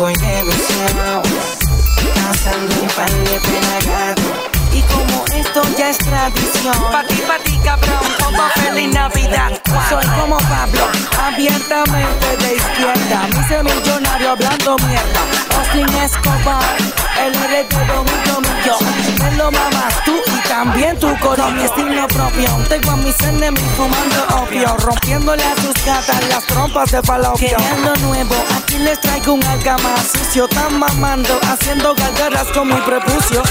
voy 0.00 0.14
de 0.14 0.42
misión. 0.44 1.22
Cazando 2.14 2.74
un 2.80 2.88
par 2.88 3.10
de 3.10 3.40
pelagados. 3.40 4.59
Y 4.72 4.82
como 4.82 5.24
esto 5.34 5.62
ya 5.76 5.90
es 5.90 5.98
tradición, 5.98 6.74
de 6.74 6.80
de 6.80 6.92
pa' 6.92 7.04
ti, 7.04 7.22
pa' 7.26 7.38
ti, 7.44 7.58
cabrón, 7.64 7.98
como 8.22 8.48
feliz 8.50 8.94
Navidad. 8.94 9.50
Soy 9.88 10.06
como 10.18 10.36
Pablo, 10.38 10.86
abiertamente 11.20 12.36
de 12.38 12.56
izquierda. 12.56 13.28
Me 13.32 13.40
hice 13.40 13.62
millonario 13.62 14.30
hablando 14.30 14.76
mierda. 14.86 15.20
Austin 15.58 15.88
Escobar, 15.96 16.76
el 17.20 17.34
heredero 17.34 18.04
mío, 18.04 18.40
mío. 18.40 18.76
Me 19.22 19.36
lo 19.36 19.50
mamas 19.50 19.94
tú 20.04 20.14
y 20.14 20.48
también 20.48 20.98
tu 20.98 21.18
coro, 21.18 21.50
mi 21.50 21.64
estilo 21.64 22.06
propio. 22.08 22.50
Tengo 22.68 22.90
a 22.92 22.96
mis 22.96 23.20
enemigos 23.22 23.70
fumando 23.76 24.42
opio, 24.42 24.76
rompiéndole 24.78 25.42
a 25.42 25.54
sus 25.56 25.84
gatas 25.84 26.28
las 26.28 26.46
trompas 26.46 26.92
de 26.92 27.02
falopio. 27.02 27.56
Creando 27.56 27.96
nuevo, 28.06 28.34
aquí 28.56 28.78
les 28.78 29.00
traigo 29.00 29.34
un 29.34 29.44
alga 29.44 29.76
más 29.78 30.06
sucio. 30.12 30.46
Tan 30.48 30.78
mamando, 30.78 31.38
haciendo 31.42 31.94
gargaras 31.94 32.46
con 32.54 32.68
mi 32.68 32.80
prepucio. 32.82 33.42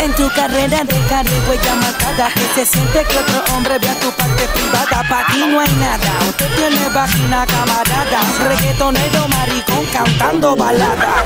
En 0.00 0.14
tu 0.14 0.28
carrera 0.30 0.59
de 0.68 1.00
carne 1.08 1.30
huella 1.48 1.74
marcada 1.76 2.28
Que 2.34 2.46
se 2.54 2.66
siente 2.66 3.02
que 3.04 3.18
otro 3.18 3.54
hombre 3.54 3.78
vea 3.78 3.94
tu 3.98 4.10
parte 4.12 4.46
privada. 4.48 5.02
Pa' 5.08 5.26
ti 5.32 5.38
no 5.38 5.58
hay 5.58 5.72
nada, 5.76 6.10
usted 6.28 6.48
tiene 6.54 6.88
vagina 6.90 7.46
camarada. 7.46 8.20
Reggaetonero 8.46 9.28
maricón 9.28 9.86
cantando 9.86 10.54
balada. 10.54 11.24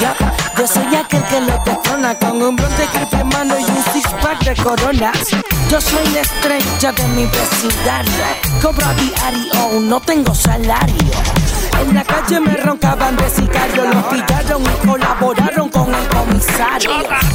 Yo, 0.00 0.66
soy 0.66 0.94
aquel 0.96 1.24
que 1.24 1.40
lo 1.40 1.62
detona 1.64 2.14
Con 2.18 2.42
un 2.42 2.56
crepe 2.56 3.16
en 3.16 3.28
mano 3.28 3.54
y 3.58 3.64
un 3.64 3.84
six 3.92 4.08
de 4.44 4.62
coronas. 4.62 5.28
Yo 5.70 5.80
soy 5.80 6.06
la 6.12 6.20
estrella 6.22 6.92
de 6.92 7.08
mi 7.08 7.26
vecindario. 7.26 8.24
Cobro 8.60 8.86
a 8.86 8.94
diario, 8.94 9.80
no 9.80 10.00
tengo 10.00 10.34
salario 10.34 11.43
en 11.80 11.94
la 11.94 12.04
calle 12.04 12.40
me 12.40 12.56
roncaban 12.56 13.16
de 13.16 13.28
sicario, 13.30 13.84
los 13.84 14.04
pillaron 14.04 14.62
y 14.62 14.86
colaboraron 14.86 15.68
con 15.68 15.94
el 15.94 16.08
comisario. 16.08 16.90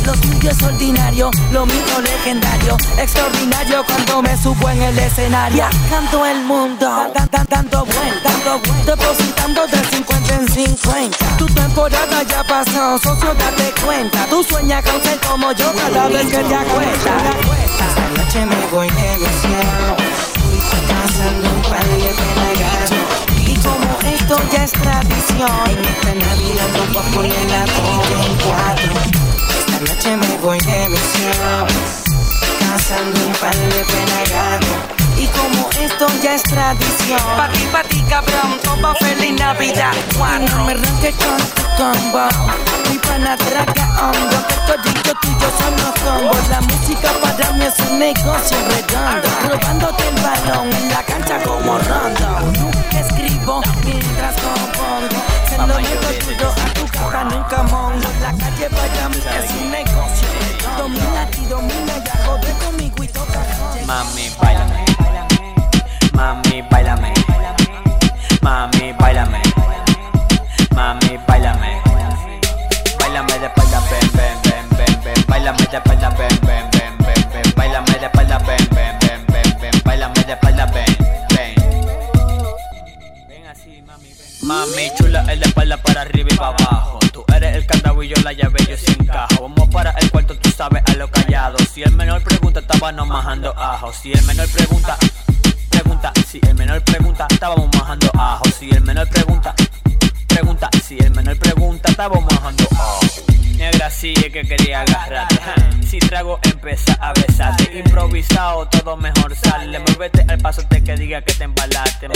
Los 0.05 0.19
tuyos 0.21 0.61
ordinarios, 0.61 1.31
lo 1.51 1.65
mío 1.65 2.01
legendario, 2.01 2.77
extraordinario 2.97 3.83
cuando 3.85 4.21
me 4.21 4.37
subo 4.37 4.69
en 4.69 4.81
el 4.81 4.99
escenario. 4.99 5.65
Canto 5.89 6.25
el 6.25 6.41
mundo, 6.43 7.11
dan, 7.13 7.29
dan, 7.31 7.47
dando 7.49 7.85
vueltas, 7.85 8.45
dando 8.45 8.59
vueltas, 8.59 8.85
depositando 8.85 9.67
de 9.67 9.83
50 9.95 10.35
en 10.35 10.47
50. 10.47 11.37
Tu 11.37 11.45
temporada 11.47 12.23
ya 12.23 12.43
pasó, 12.43 12.97
socio, 12.97 13.33
date 13.33 13.73
cuenta. 13.85 14.25
Tú 14.29 14.43
sueñas 14.43 14.83
con 14.83 15.01
ser 15.01 15.19
como 15.19 15.51
yo 15.53 15.71
cada 15.73 16.07
vez 16.07 16.25
que 16.25 16.43
te 16.43 16.55
acuestas. 16.55 17.23
Esta 17.65 18.09
noche 18.23 18.45
me 18.45 18.67
voy 18.71 18.87
de 18.87 19.17
misión, 19.17 19.95
pasando 20.87 21.49
un 21.49 21.61
par 21.63 21.85
de 21.85 22.13
pelagatos. 22.13 23.28
Como 23.63 23.99
esto 24.13 24.37
ya 24.51 24.63
es 24.63 24.71
tradición, 24.71 25.49
en 25.67 25.85
esta 25.85 26.13
Navidad 26.15 26.69
no 26.75 26.93
voy 26.93 26.97
a 26.97 27.15
poner 27.15 27.45
la 27.49 27.63
en 28.25 28.35
cuatro. 28.45 28.93
Esta 29.59 29.79
noche 29.93 30.17
me 30.17 30.37
voy 30.37 30.59
de 30.59 30.89
misión, 30.89 31.67
cazando 32.59 33.25
un 33.25 33.33
par 33.33 33.55
de 33.55 33.85
pelagatos. 33.85 34.99
Esto 35.99 36.13
ya 36.23 36.33
es 36.33 36.43
tradición, 36.43 37.19
pa' 37.35 37.49
ti, 37.49 37.59
pa' 37.73 37.83
ti, 37.83 38.01
cabrón, 38.07 38.57
todo 38.63 38.95
feliz 39.01 39.37
Navidad. 39.37 39.91
Cuando 40.17 40.49
no 40.55 40.63
me 40.63 40.71
arranque 40.71 41.11
con 41.11 41.37
tu 41.37 41.63
combo, 41.75 42.23
mi 42.89 42.97
pana 42.99 43.35
traga 43.35 43.99
hondo, 43.99 44.37
que 44.47 44.55
todito 44.65 45.13
tuyo 45.19 45.51
son 45.59 45.75
los 45.75 45.93
combos. 45.99 46.47
La 46.47 46.61
música 46.61 47.11
para 47.21 47.51
mí 47.51 47.65
es 47.65 47.77
un 47.79 47.99
negocio 47.99 48.57
redondo, 48.69 49.27
robándote 49.49 50.07
el 50.07 50.15
balón 50.23 50.71
en 50.71 50.89
la 50.89 51.03
cancha 51.03 51.37
como 51.43 51.77
rondo. 51.77 52.49
Escribo 52.97 53.61
mientras 53.83 54.35
compongo, 54.39 55.21
se 55.49 55.57
lo 55.57 55.67
meto 55.67 56.25
tuyo 56.25 56.49
a 56.49 56.73
tu 56.75 56.87
cara, 56.97 57.23
nunca 57.25 57.63
mongo. 57.63 58.09
La 58.21 58.31
calle 58.37 58.69
para 58.69 59.09
mí 59.09 59.17
es 59.17 59.51
un 59.51 59.69
negocio, 59.69 60.27
domina 60.77 61.27
y 61.37 61.45
domina 61.45 61.93
y 61.97 62.23
hago 62.23 62.37
de 62.37 62.53
conmigo 62.53 63.03
y 63.03 63.07
toca. 63.09 63.45
Mami, 63.85 64.31
bailame. 64.41 64.88
Mami, 66.19 66.61
bailame. 66.69 67.13
Mami, 68.41 68.91
bailame. 68.99 69.41
Mami, 70.75 71.17
bailame. 71.25 71.71
Bailame 72.99 73.39
de 73.39 73.45
espalda, 73.45 73.79
ven, 73.89 74.11
ven, 74.17 74.35
ven, 74.43 74.65
ven, 74.77 75.01
ven. 75.01 75.25
Bailame 75.29 75.65
de 75.71 75.77
espalda, 75.77 76.09
ven, 76.09 76.39
ven, 76.45 76.69
ven, 76.71 76.97
ven, 76.99 77.29
ven. 77.31 77.53
Bailame 77.55 77.93
de 77.99 78.05
espalda, 78.05 78.37
ven, 78.39 78.67
ven, 78.75 78.99
ven, 78.99 79.25
ven, 79.31 79.57
ven. 79.61 79.81
Bailame 79.85 80.23
de 80.25 80.33
espalda, 80.33 80.65
ven, 80.65 80.97
ven. 81.29 81.55
Ven 83.29 83.47
así, 83.47 83.81
mami, 83.87 84.09
ven. 84.09 84.27
Mami 84.41 84.91
chula, 84.97 85.23
el 85.31 85.39
de 85.39 85.45
espalda 85.45 85.77
para 85.77 86.01
arriba 86.01 86.29
y 86.33 86.35
para 86.35 86.49
abajo. 86.49 86.99
Tú 87.13 87.23
eres 87.33 87.55
el 87.55 87.65
candado 87.65 88.03
y 88.03 88.09
yo 88.09 88.21
la 88.25 88.33
llave, 88.33 88.59
yo 88.67 88.75
sin 88.75 89.03
encajo. 89.03 89.43
Vamos 89.43 89.69
para 89.69 89.91
el 89.91 90.11
cuarto, 90.11 90.35
tú 90.37 90.51
sabes 90.51 90.83
a 90.85 90.95
lo 90.95 91.09
callado. 91.09 91.57
Si 91.73 91.81
el 91.81 91.93
menor 91.93 92.21
pregunta, 92.23 92.59
estábamos 92.59 93.07
majando 93.07 93.57
ajo. 93.57 93.93
Si 93.93 94.11
el 94.11 94.21
menor 94.23 94.49
pregunta, 94.49 94.97
pregunta. 95.89 96.13
Si 96.27 96.39
el 96.47 96.55
menor 96.55 96.81
pregunta, 96.83 97.27
estábamos 97.29 97.67
majando 97.75 98.11
ajo. 98.13 98.43
Si 98.59 98.69
el 98.69 98.81
menor 98.81 99.09
pregunta, 99.09 99.55
pregunta. 100.27 100.69
Si 100.83 100.97
el 100.99 101.11
menor 101.11 101.37
pregunta, 101.39 101.89
estábamos 101.89 102.31
majando 102.31 102.63
ajo. 102.71 102.99
Negra 103.57 103.89
sí 103.89 104.13
es 104.15 104.31
que 104.31 104.43
quería 104.43 104.81
agarrarte. 104.81 105.39
Si 105.87 105.97
trago 105.97 106.39
empieza 106.43 106.93
a 107.01 107.11
besarte. 107.13 107.71
Improvisado 107.77 108.67
todo 108.67 108.97
mejor 108.97 109.35
sale. 109.35 109.79
Muévete 109.79 110.25
al 110.27 110.37
paso 110.37 110.61
te 110.69 110.83
que 110.83 110.95
diga 110.95 111.21
que 111.23 111.33
te 111.33 111.45
embalaste. 111.45 112.07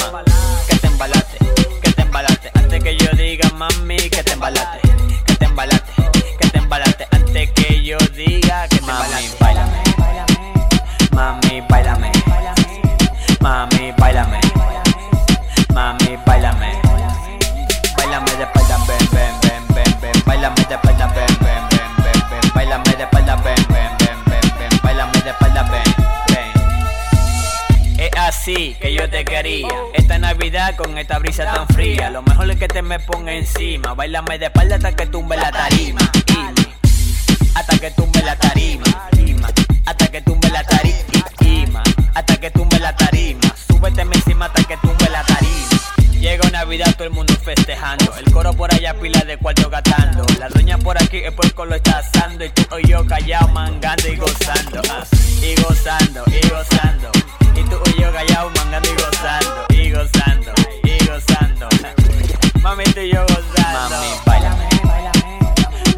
Que 0.69 0.75
te 0.77 0.87
embalaste, 0.87 1.37
que 1.81 1.91
te 1.91 2.01
embalaste. 2.03 2.51
Antes 2.53 2.83
que 2.83 2.95
yo 2.95 3.07
diga 3.17 3.49
mami 3.55 3.97
que 3.97 4.23
te 4.23 4.33
embalaste, 4.33 4.82
Mami, 13.43 13.91
bailame. 13.97 14.39
Mami, 15.73 16.17
bailame. 16.25 16.79
Bailame 17.97 18.31
de 18.37 18.43
espalda, 18.43 18.77
ven, 18.87 19.09
ven, 19.11 19.35
ven, 19.41 19.63
ven, 19.75 19.97
ven. 19.99 20.23
Bailame 20.25 20.63
de 20.63 20.75
espalda, 20.75 21.07
ven, 21.07 21.27
ven, 21.41 21.67
ven, 21.69 21.91
ven, 22.03 22.21
ven. 22.29 22.53
Bailame 22.55 22.95
de 22.95 23.03
espalda, 23.03 23.35
ven, 23.35 23.55
ven, 23.67 23.91
ven, 23.99 24.17
ven, 24.27 24.41
ven. 24.57 24.79
Bailame 24.81 25.19
de 25.19 25.29
espalda, 25.31 25.63
ven, 25.63 25.83
ven. 26.29 26.51
Es 27.99 28.11
así 28.17 28.77
que 28.79 28.93
yo 28.93 29.09
te 29.09 29.25
quería. 29.25 29.67
Esta 29.93 30.17
Navidad 30.19 30.77
con 30.77 30.97
esta 30.97 31.19
brisa 31.19 31.43
tan 31.43 31.67
fría. 31.67 32.09
Lo 32.11 32.21
mejor 32.21 32.49
es 32.49 32.55
que 32.57 32.69
te 32.69 32.81
me 32.81 33.01
ponga 33.01 33.33
encima. 33.33 33.93
Bailame 33.93 34.39
de 34.39 34.45
espalda 34.45 34.75
hasta 34.75 34.95
que 34.95 35.05
tumbe 35.07 35.35
la 35.35 35.51
tarima. 35.51 35.99
Hasta 37.55 37.77
que 37.77 37.91
tumbe 37.91 38.21
la 38.23 38.37
tarima. 38.37 38.85
Hasta 39.85 40.07
que 40.07 40.21
tumbe 40.21 40.32
Navidad 46.73 46.95
todo 46.95 47.07
el 47.07 47.13
mundo 47.13 47.35
festejando. 47.35 48.15
El 48.17 48.33
coro 48.33 48.51
por 48.51 48.73
allá 48.73 48.95
pila 48.95 49.19
de 49.19 49.37
cuarto 49.37 49.69
gastando. 49.69 50.25
La 50.39 50.49
doña 50.49 50.75
por 50.79 50.99
aquí 50.99 51.17
el 51.17 51.31
puerco 51.31 51.65
lo 51.65 51.75
está 51.75 51.99
asando. 51.99 52.43
Y 52.45 52.49
tú 52.49 52.63
o 52.71 52.79
yo 52.79 53.05
callado 53.05 53.45
ah, 53.47 53.51
mangando 53.51 54.07
y 54.07 54.15
gozando. 54.15 54.81
Y 55.43 55.53
gozando, 55.61 56.23
y 56.25 56.49
gozando. 56.49 57.11
Y 57.55 57.63
tú 57.69 57.75
o 57.75 58.01
yo 58.01 58.11
callado 58.11 58.49
mangando 58.55 58.89
y 58.89 58.93
gozando. 58.95 59.65
Y 59.69 59.91
gozando, 59.91 60.51
y 60.83 61.05
gozando. 61.05 61.69
Mami, 62.59 62.85
tú 62.85 63.01
y 63.01 63.13
yo 63.13 63.21
gozando. 63.21 63.95
Mami, 63.95 64.07
bailame. 64.25 64.67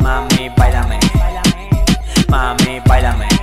Mami, 0.01 0.49
bailame. 0.57 0.99
Mami, 2.27 2.81
bailame. 2.85 3.34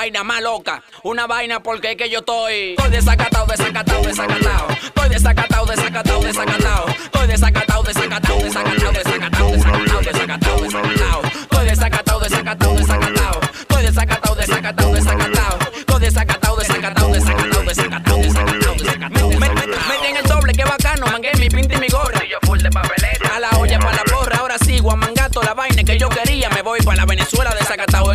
Vaina 0.00 0.24
más 0.24 0.40
loca. 0.40 0.82
Una 1.02 1.26
vaina 1.26 1.62
porque 1.62 1.90
es 1.90 1.96
que 1.98 2.08
yo 2.08 2.20
estoy. 2.20 2.70
Estoy 2.70 2.90
desacatado, 2.90 3.44
desacatado, 3.44 4.02
desacatado. 4.02 4.68
Estoy 4.82 5.08
desacatado, 5.10 5.66
desacatado, 5.66 6.20
desacatado. 6.22 6.86
Estoy 6.88 7.26
desacatado, 7.26 7.82
desacatado, 7.82 8.38
desacatado, 8.40 8.92
desacatado, 8.92 9.50
desacatado, 9.52 10.00
desacatado, 10.00 10.60
desacatado. 10.62 11.22
Estoy 11.42 11.64
desacatado, 11.68 12.20
desacatado, 12.20 12.74
desacatado. 12.76 13.40
Estoy 13.60 13.82
desacatado, 13.82 14.34
desacatado, 14.36 14.92
desacatado. 14.94 15.58
Estoy 15.76 16.00
desacatado, 16.00 16.56
desacatado, 16.56 17.12
desacatado, 17.12 17.62
desacatado, 17.62 18.22
desacatado, 18.22 18.76
desacatado. 18.78 19.28
Me- 19.28 19.48
me- 19.50 19.66
Mete 19.90 20.08
en 20.08 20.16
el 20.16 20.24
doble, 20.24 20.52
qué 20.54 20.64
bacano, 20.64 21.06
mangué 21.08 21.30
mi 21.38 21.48
pinta 21.50 21.74
y 21.76 21.78
mi 21.78 21.88
gorra. 21.88 22.20
Yo 22.24 22.38
full 22.46 22.58
de 22.60 22.70
papeleta. 22.70 23.36
A 23.36 23.40
la 23.40 23.50
olla 23.58 23.78
para 23.78 23.96
la 23.98 24.04
porra, 24.04 24.38
ahora 24.38 24.56
sigo 24.64 24.92
a 24.92 24.96
mangato 24.96 25.42
la 25.42 25.52
vaina 25.52 25.82
que 25.84 25.98
yo 25.98 26.08
quería. 26.08 26.48
Me 26.50 26.62
voy 26.62 26.80
para 26.80 26.96
la 26.98 27.04
Venezuela 27.04 27.54
desacatado 27.58 28.09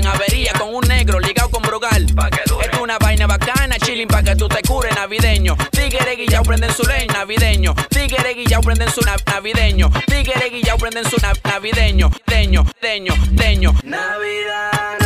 chilling 3.95 4.07
pa' 4.09 4.21
que 4.23 4.35
tú 4.35 4.49
te 4.49 4.61
cures 4.67 4.93
navideño. 4.93 5.55
Tigre 5.71 6.15
guillao 6.17 6.43
prenden 6.43 6.71
su 6.73 6.83
ley 6.83 7.07
navideño. 7.07 7.73
Tigre 7.89 8.33
guillao 8.33 8.61
prenden 8.61 8.89
su 8.91 8.99
na- 9.01 9.15
navideño. 9.25 9.89
Tigre 10.05 10.49
guillao 10.49 10.77
prenden 10.77 11.05
su 11.09 11.15
na- 11.21 11.31
navideño. 11.45 12.11
Deño, 12.27 12.65
deño, 12.81 13.13
deño. 13.31 13.71
Navidad, 13.83 14.99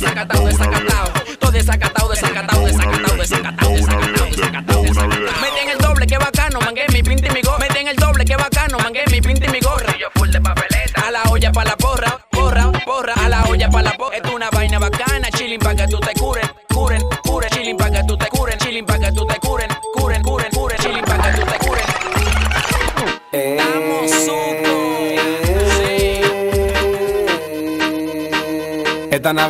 desacatado, 0.00 0.46
desacatado, 0.46 1.12
desacatado, 1.12 1.52
desacatado, 1.52 2.03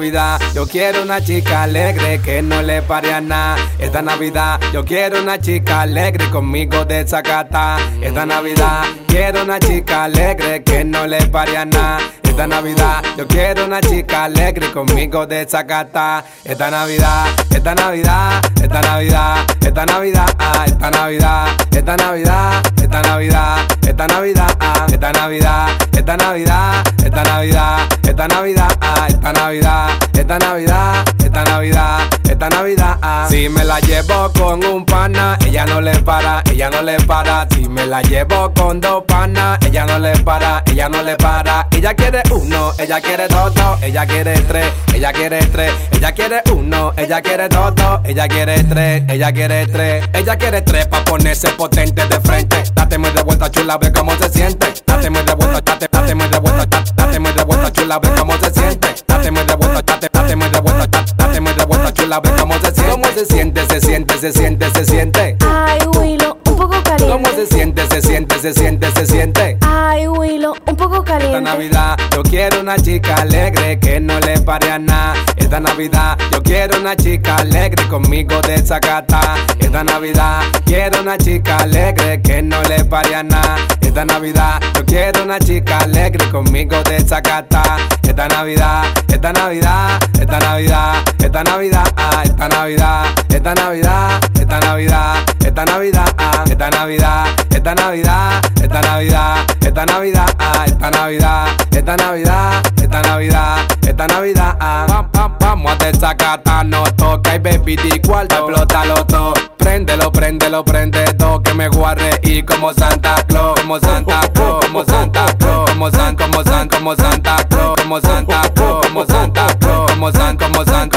Navidad 0.04 0.38
yo 0.54 0.66
quiero 0.66 1.02
una 1.02 1.18
chica 1.18 1.62
alegre 1.62 2.20
que 2.20 2.42
no 2.42 2.60
le 2.60 2.82
pare 2.82 3.18
nada. 3.22 3.56
Esta 3.78 4.02
Navidad 4.02 4.60
yo 4.70 4.84
quiero 4.84 5.22
una 5.22 5.38
chica 5.40 5.80
alegre 5.80 6.28
conmigo 6.28 6.84
de 6.84 7.08
Zacata. 7.08 7.78
Esta 8.02 8.26
Navidad 8.26 8.84
quiero 9.06 9.44
una 9.44 9.58
chica 9.58 10.04
alegre 10.04 10.62
que 10.62 10.84
no 10.84 11.06
le 11.06 11.26
pare 11.28 11.64
nada. 11.64 12.00
Esta 12.22 12.46
Navidad 12.46 13.02
yo 13.16 13.26
quiero 13.26 13.64
una 13.64 13.80
chica 13.80 14.24
alegre 14.24 14.70
conmigo 14.72 15.26
de 15.26 15.46
Zacata. 15.48 16.22
Esta 16.44 16.70
Navidad, 16.70 17.28
esta 17.48 17.74
Navidad, 17.74 18.42
esta 18.64 18.81
Navidad, 18.81 19.44
esta 19.61 19.85
Navidad, 19.85 20.27
ah, 20.38 20.64
esta 20.66 20.90
Navidad, 20.90 21.48
esta 21.70 21.96
Navidad, 21.96 22.62
esta 22.83 23.03
Navidad, 23.03 23.66
esta 23.87 24.07
Navidad, 24.07 24.57
ah, 24.59 24.87
esta 24.90 25.12
Navidad, 25.12 25.68
esta 25.92 26.16
Navidad, 26.16 26.83
esta 27.05 27.22
Navidad, 27.24 27.88
esta 28.03 28.27
Navidad, 28.29 28.68
ah, 28.81 29.07
esta 29.07 29.33
Navidad, 29.33 29.90
esta 30.14 30.38
Navidad, 30.38 31.05
esta 31.18 31.44
Navidad, 31.44 32.00
esta 32.24 32.48
Navidad, 32.48 32.98
ah. 33.03 33.27
Si 33.29 33.48
me 33.50 33.64
la 33.64 33.81
llevo 33.81 34.33
con 34.33 34.64
un 34.64 34.87
pana, 34.87 35.37
ella 35.44 35.66
no 35.66 35.83
le 35.83 35.98
para, 36.00 36.42
ella 36.50 36.70
no 36.70 36.81
le 36.83 36.96
para. 37.00 37.46
Si 37.50 37.68
me 37.68 37.87
la 37.87 38.00
llevo 38.00 38.53
con 38.55 38.81
dos 38.81 39.05
panas, 39.07 39.59
ella 39.66 39.85
no 39.85 39.98
le 39.98 40.16
para, 40.20 40.62
ella 40.66 40.88
no 40.88 41.03
le 41.03 41.16
para. 41.16 41.68
Ella 41.70 41.94
quiere 41.94 42.22
uno, 42.31 42.72
ella 42.79 43.00
quiere 43.00 43.29
dos, 43.29 43.53
ella 43.83 44.07
quiere 44.07 44.35
tres, 44.40 44.72
ella 44.94 45.12
quiere 45.12 45.38
tres, 45.46 45.72
ella 45.92 46.12
quiere 46.12 46.42
uno, 46.53 46.92
ella 46.96 47.20
quiere 47.20 47.48
dos, 47.48 47.74
ella 48.05 48.27
quiere 48.29 48.53
tres, 48.62 49.02
ella 49.08 49.32
quiere 49.32 49.66
tres, 49.66 50.08
ella 50.12 50.36
quiere 50.36 50.62
tres 50.62 50.86
pa' 50.86 51.04
ponerse 51.04 51.48
potente 51.50 52.06
de 52.06 52.20
frente. 52.20 52.62
Dáteme 52.74 53.10
de 53.10 53.22
vuelta 53.22 53.50
chula, 53.50 53.78
ve 53.78 53.92
cómo 53.92 54.12
se 54.16 54.28
siente. 54.28 54.72
Dáteme 54.86 55.22
de 55.22 55.34
vuelta, 55.34 55.60
date, 55.60 55.88
dáteme 55.90 56.28
de 56.28 56.38
vuelta, 56.38 56.66
date, 56.66 56.92
dáteme 56.94 57.32
de 57.32 57.44
vuelta 57.44 57.72
chula, 57.72 57.98
ve 57.98 58.08
cómo 58.16 58.32
se 58.38 58.50
siente. 58.52 58.88
Dáteme 59.08 59.44
de 59.44 59.54
vuelta, 59.56 59.82
date, 59.82 60.08
dáteme 60.12 60.48
de 60.48 60.60
vuelta, 60.60 60.86
date, 60.86 61.12
dáteme 61.16 61.54
de 61.54 61.64
vuelta 61.64 61.92
chula, 61.92 62.20
ve 62.20 62.30
cómo 62.38 62.54
se 62.54 62.72
siente. 62.74 62.90
¿Cómo 62.90 63.04
se 63.06 63.24
siente? 63.26 63.66
Se 63.66 63.80
siente, 63.80 64.18
se 64.18 64.32
siente, 64.32 64.70
se 64.70 64.84
siente. 64.84 65.36
Ay, 65.48 65.78
Willow, 65.98 66.36
un 66.46 66.56
poco 66.56 66.82
caliente. 66.82 67.08
¿Cómo 67.08 67.26
se 67.34 67.46
siente? 67.46 67.86
Se 67.88 68.02
siente, 68.02 68.38
se 68.38 68.52
siente, 68.52 68.90
se 68.92 69.06
siente. 69.06 69.58
Ay, 69.62 70.06
Willow, 70.06 70.54
un 70.66 70.73
Esta. 71.22 71.40
Navidad 71.40 71.96
yo 72.12 72.22
quiero 72.22 72.61
una 72.61 72.77
chica 72.77 73.14
alegre 73.16 73.79
que 73.79 74.00
no 74.00 74.18
le 74.20 74.40
pare 74.40 74.70
a 74.70 74.79
nada. 74.79 75.14
Esta 75.37 75.61
Navidad 75.61 76.18
yo 76.33 76.42
quiero 76.42 76.81
una 76.81 76.96
chica 76.96 77.37
alegre 77.37 77.87
conmigo 77.88 78.40
de 78.40 78.59
Zacata. 78.59 79.37
Esta 79.59 79.85
Navidad 79.85 80.42
quiero 80.64 81.00
una 81.03 81.16
chica 81.16 81.59
alegre 81.59 82.20
que 82.20 82.42
no 82.42 82.61
le 82.62 82.85
pare 82.85 83.14
a 83.14 83.22
nada. 83.22 83.57
Esta 83.94 84.07
Navidad 84.07 84.61
yo 84.74 84.85
quiero 84.85 85.22
una 85.22 85.38
chica 85.38 85.78
alegre 85.78 86.28
conmigo 86.28 86.74
de 86.83 86.98
Zacata. 86.98 87.62
Esta 88.02 88.26
Navidad, 88.26 88.87
esta 89.07 89.33
Navidad, 89.33 90.00
esta 90.20 90.40
Navidad, 90.40 90.94
esta 91.16 91.44
Navidad, 91.44 91.85
ah, 91.96 92.22
esta 92.24 92.48
Navidad, 92.48 93.04
esta 93.28 93.54
Navidad, 93.54 94.20
esta 94.35 94.59
Navidad, 94.59 95.24
esta 95.44 95.64
Navidad, 95.64 96.14
ah, 96.18 96.44
esta 96.44 96.70
Navidad, 96.70 97.26
esta 97.50 97.74
Navidad, 97.76 98.42
esta 98.61 98.83
Navidad, 98.83 99.46
esta 99.61 99.87
Navidad, 99.87 100.26
ah, 100.40 100.64
esta 100.66 100.90
Navidad, 100.90 101.46
esta 101.70 101.96
Navidad, 101.96 102.62
esta 102.83 103.02
Navidad, 103.02 103.73
esta 103.94 104.07
Navidad, 104.09 104.57
ah. 104.59 105.07
Vamos, 105.12 105.38
vamos, 105.38 105.72
a 105.72 105.76
desacatarnos, 105.76 106.96
toca 106.96 107.37
y 107.37 107.38
baby 107.38 107.76
di 107.76 108.00
cuarto, 108.00 108.35
explótalo 108.35 109.07
todo. 109.07 109.35
Préndelo, 109.57 110.11
préndelo, 110.11 110.64
prende 110.64 111.04
todo, 111.14 111.40
que 111.42 111.54
me 111.54 111.68
guarde 111.68 112.11
y 112.24 112.42
como 112.42 112.74
Santa 112.74 113.14
Claus, 113.26 113.61
como 113.61 113.78
Santa 113.78 114.20
Claus, 114.33 114.66
como 114.66 114.85
Santa 114.85 115.26
Claus, 115.38 115.70
como 115.70 115.90
Santa, 115.90 116.24
como 116.26 116.44
como 116.68 116.96
Santa 116.96 117.37
Claus, 117.48 117.80
como 117.80 118.00
Santa 118.00 118.42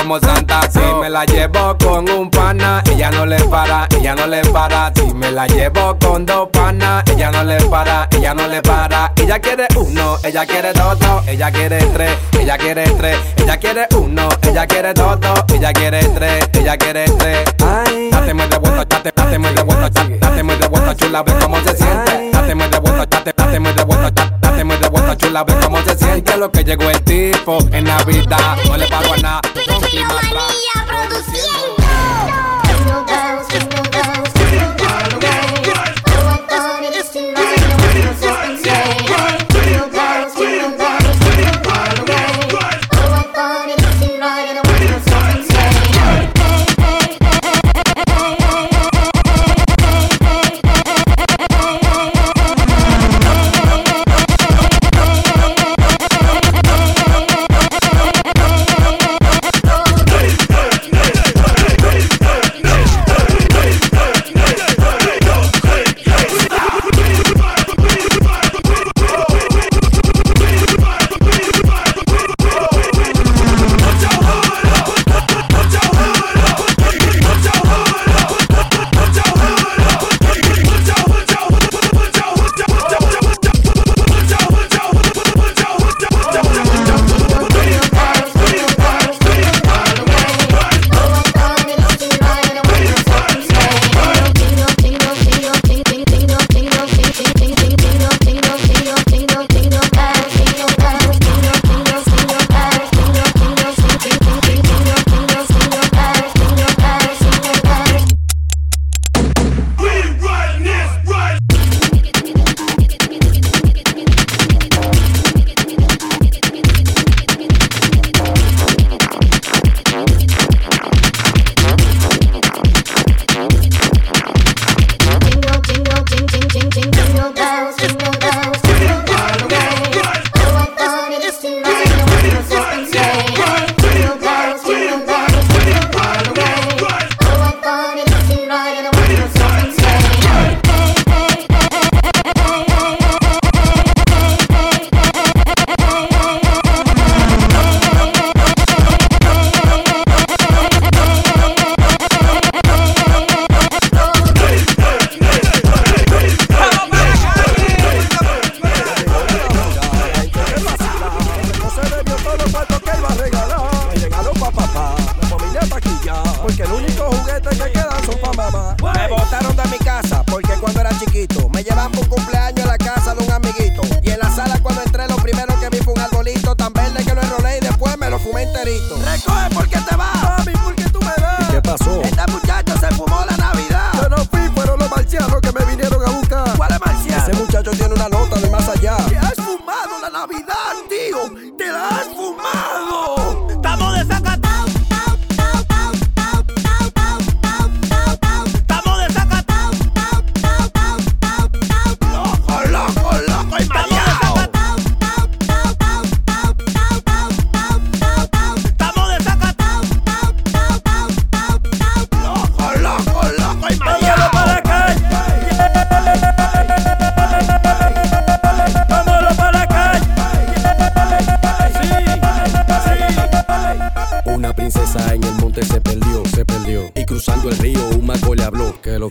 como 0.07 0.19
Santa, 0.21 0.61
Si 0.71 0.79
me 0.79 1.09
la 1.09 1.25
llevo 1.25 1.77
con 1.77 2.09
un 2.09 2.31
pana, 2.31 2.81
ella 2.89 3.11
no 3.11 3.25
le 3.25 3.43
para, 3.43 3.87
ella 3.91 4.15
no 4.15 4.25
le 4.25 4.39
para. 4.39 4.89
Si 4.95 5.13
me 5.13 5.31
la 5.31 5.45
llevo 5.47 5.97
con 5.99 6.25
dos 6.25 6.47
panas, 6.47 7.03
ella 7.11 7.29
no 7.29 7.43
le 7.43 7.57
para, 7.65 8.07
ella 8.11 8.33
no 8.33 8.47
le 8.47 8.61
para. 8.61 9.11
Ella 9.17 9.37
quiere 9.39 9.67
uno, 9.75 10.17
ella 10.23 10.45
quiere 10.45 10.71
dos, 10.71 10.97
dos, 10.99 11.27
ella 11.27 11.51
quiere 11.51 11.79
tres, 11.93 12.11
ella 12.39 12.57
quiere 12.57 12.83
tres, 12.91 13.17
ella 13.35 13.57
quiere 13.57 13.87
uno, 13.97 14.29
ella 14.43 14.65
quiere 14.65 14.93
dos, 14.93 15.19
dos, 15.19 15.43
ella 15.53 15.73
quiere 15.73 15.99
tres, 15.99 16.49
ella 16.53 16.77
quiere 16.77 17.05
tres. 17.17 17.43
Ay, 17.65 18.09
date 18.09 18.33
muy 18.33 18.47
de 18.47 18.57
vuelta, 18.59 18.85
date, 18.85 19.11
date 19.13 19.39
muy 19.39 19.53
de 19.53 19.63
vuelta, 19.63 19.89
date, 19.89 20.17
date 20.19 20.43
muy 20.43 20.55
de 20.55 20.67
vuelta, 20.69 20.95
chula, 20.95 21.23
ve 21.23 21.33
cómo 21.41 21.57
se 21.59 21.75
siente. 21.75 22.29
Date 22.31 22.55
muy 22.55 22.67
de 22.69 22.79
vuelta, 22.79 23.05
date, 23.05 23.33
date 23.35 23.59
muy 23.59 23.73
de 23.73 23.83
vuelta, 23.83 24.37
date 24.39 24.63
muy 24.63 24.77
de 24.77 24.87
vuelta, 24.87 25.17
chula, 25.17 25.43
ve 25.43 25.53
cómo 25.61 25.81
se 25.81 25.97
siente. 25.97 26.37
Lo 26.37 26.49
que 26.49 26.63
llegó 26.63 26.89
el 26.89 27.01
tipo 27.01 27.57
en 27.73 27.83
Navidad, 27.83 28.57
no 28.65 28.77
le 28.77 28.87
paro 28.87 29.13
a 29.13 29.17
nada. 29.17 29.56
feel 29.97 30.07
like 30.09 30.26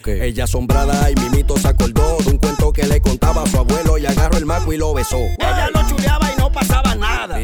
Ella 0.04 0.44
asombrada 0.44 1.10
y 1.10 1.14
mimito 1.14 1.56
se 1.56 1.68
acordó 1.68 2.18
de 2.18 2.30
un 2.30 2.38
cuento 2.38 2.72
que 2.72 2.86
le 2.86 3.00
contaba 3.00 3.42
a 3.42 3.46
su 3.46 3.58
abuelo 3.58 3.98
y 3.98 4.06
agarró 4.06 4.36
el 4.38 4.46
mago 4.46 4.72
y 4.72 4.76
lo 4.76 4.92
besó. 4.94 5.16
Ella 5.16 5.70
lo 5.72 5.88
chuleaba 5.88 6.32
y 6.32 6.38
no 6.38 6.52
pasaba 6.52 6.94
nada. 6.94 7.38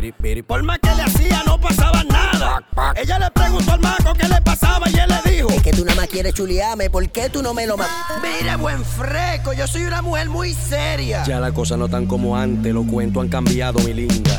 Por 0.46 0.62
más 0.62 0.78
que 0.78 0.94
le 0.94 1.02
hacía, 1.02 1.42
no 1.46 1.60
pasaba 1.60 2.04
nada. 2.04 2.64
Ella 2.96 3.18
le 3.18 3.30
preguntó 3.30 3.72
al 3.72 3.80
mago 3.80 4.14
qué 4.14 4.28
le 4.28 4.40
pasaba 4.42 4.88
y 4.90 4.94
él 4.94 5.08
le 5.08 5.30
dijo: 5.30 5.48
Es 5.50 5.62
que 5.62 5.72
tú 5.72 5.84
nada 5.84 5.96
más 5.96 6.08
quieres 6.08 6.34
chulearme, 6.34 6.90
¿por 6.90 7.08
qué 7.10 7.28
tú 7.28 7.42
no 7.42 7.54
me 7.54 7.66
lo 7.66 7.76
matas? 7.76 7.94
Mire, 8.22 8.56
buen 8.56 8.84
fresco, 8.84 9.52
yo 9.52 9.66
soy 9.66 9.84
una 9.84 10.02
mujer 10.02 10.28
muy 10.28 10.54
seria. 10.54 11.24
Ya 11.24 11.40
las 11.40 11.52
cosas 11.52 11.78
no 11.78 11.88
tan 11.88 12.06
como 12.06 12.36
antes, 12.36 12.72
los 12.72 12.86
cuentos 12.86 13.22
han 13.22 13.28
cambiado, 13.28 13.78
mi 13.80 13.94
linda. 13.94 14.38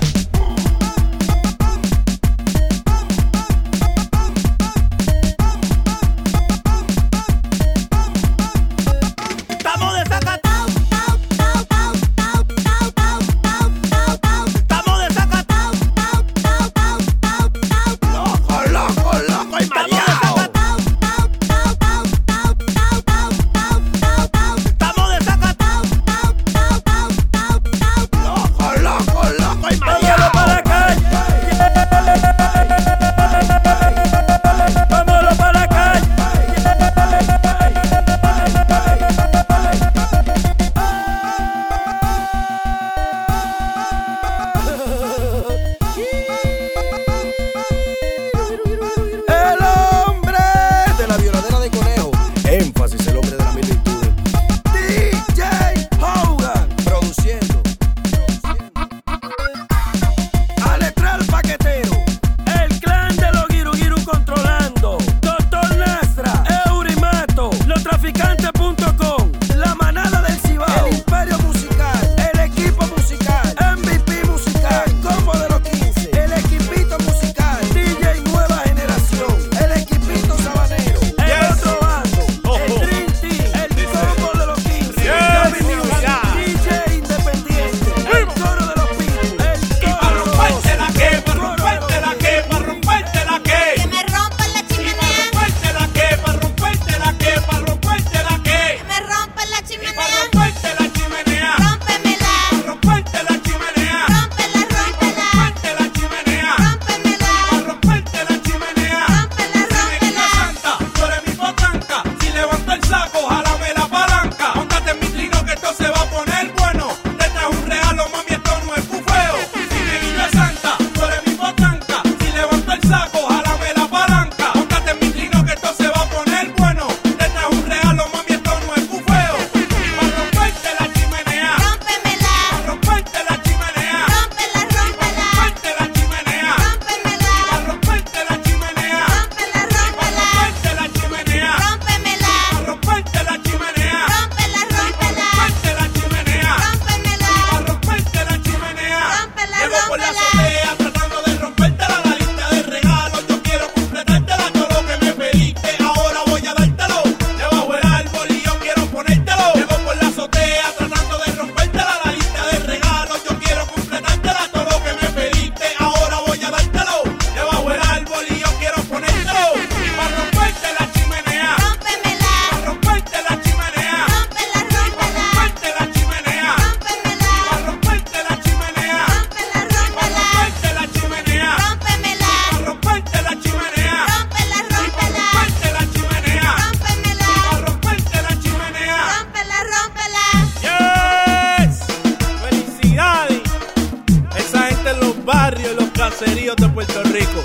De 196.56 196.70
Puerto 196.70 197.04
Rico. 197.04 197.42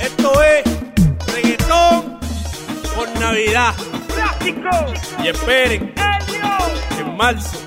Esto 0.00 0.42
es 0.42 0.64
reggaetón 1.32 2.18
por 2.94 3.08
Navidad. 3.20 3.74
Y 5.22 5.28
esperen, 5.28 5.94
en 6.98 7.16
marzo, 7.16 7.58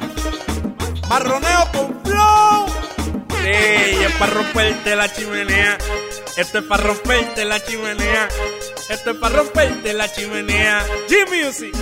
marroneo 1.08 1.72
con 1.72 2.02
flow. 2.04 2.66
Sí, 3.30 3.52
es 3.52 4.12
para 4.20 4.34
romperte 4.34 4.96
la 4.96 5.12
chimenea. 5.14 5.78
Esto 6.36 6.60
es 6.60 6.66
para 6.66 6.84
romperte 6.84 7.46
la 7.46 7.64
chimenea. 7.64 8.28
Esto 8.90 9.12
es 9.12 9.18
para 9.18 9.38
romperte 9.38 9.94
la 9.94 10.12
chimenea. 10.12 10.86
G-Music. 11.08 11.74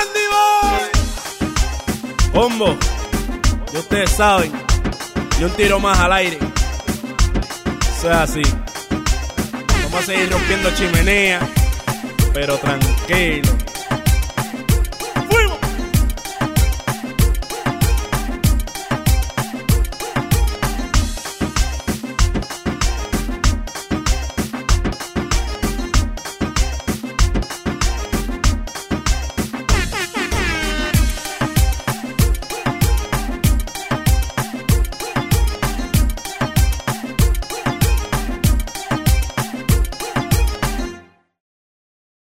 Andy 0.00 0.26
Boy. 0.32 0.90
Bombo. 2.32 2.76
Y 3.72 3.76
ustedes 3.76 4.10
saben. 4.10 4.52
Y 5.38 5.44
un 5.44 5.50
tiro 5.52 5.78
más 5.78 5.98
al 6.00 6.12
aire. 6.12 6.53
Eso 8.04 8.12
es 8.12 8.18
así. 8.18 8.42
Vamos 9.84 10.00
a 10.00 10.02
seguir 10.02 10.30
rompiendo 10.30 10.70
chimenea. 10.74 11.40
Pero 12.34 12.58
tranquilo. 12.58 13.53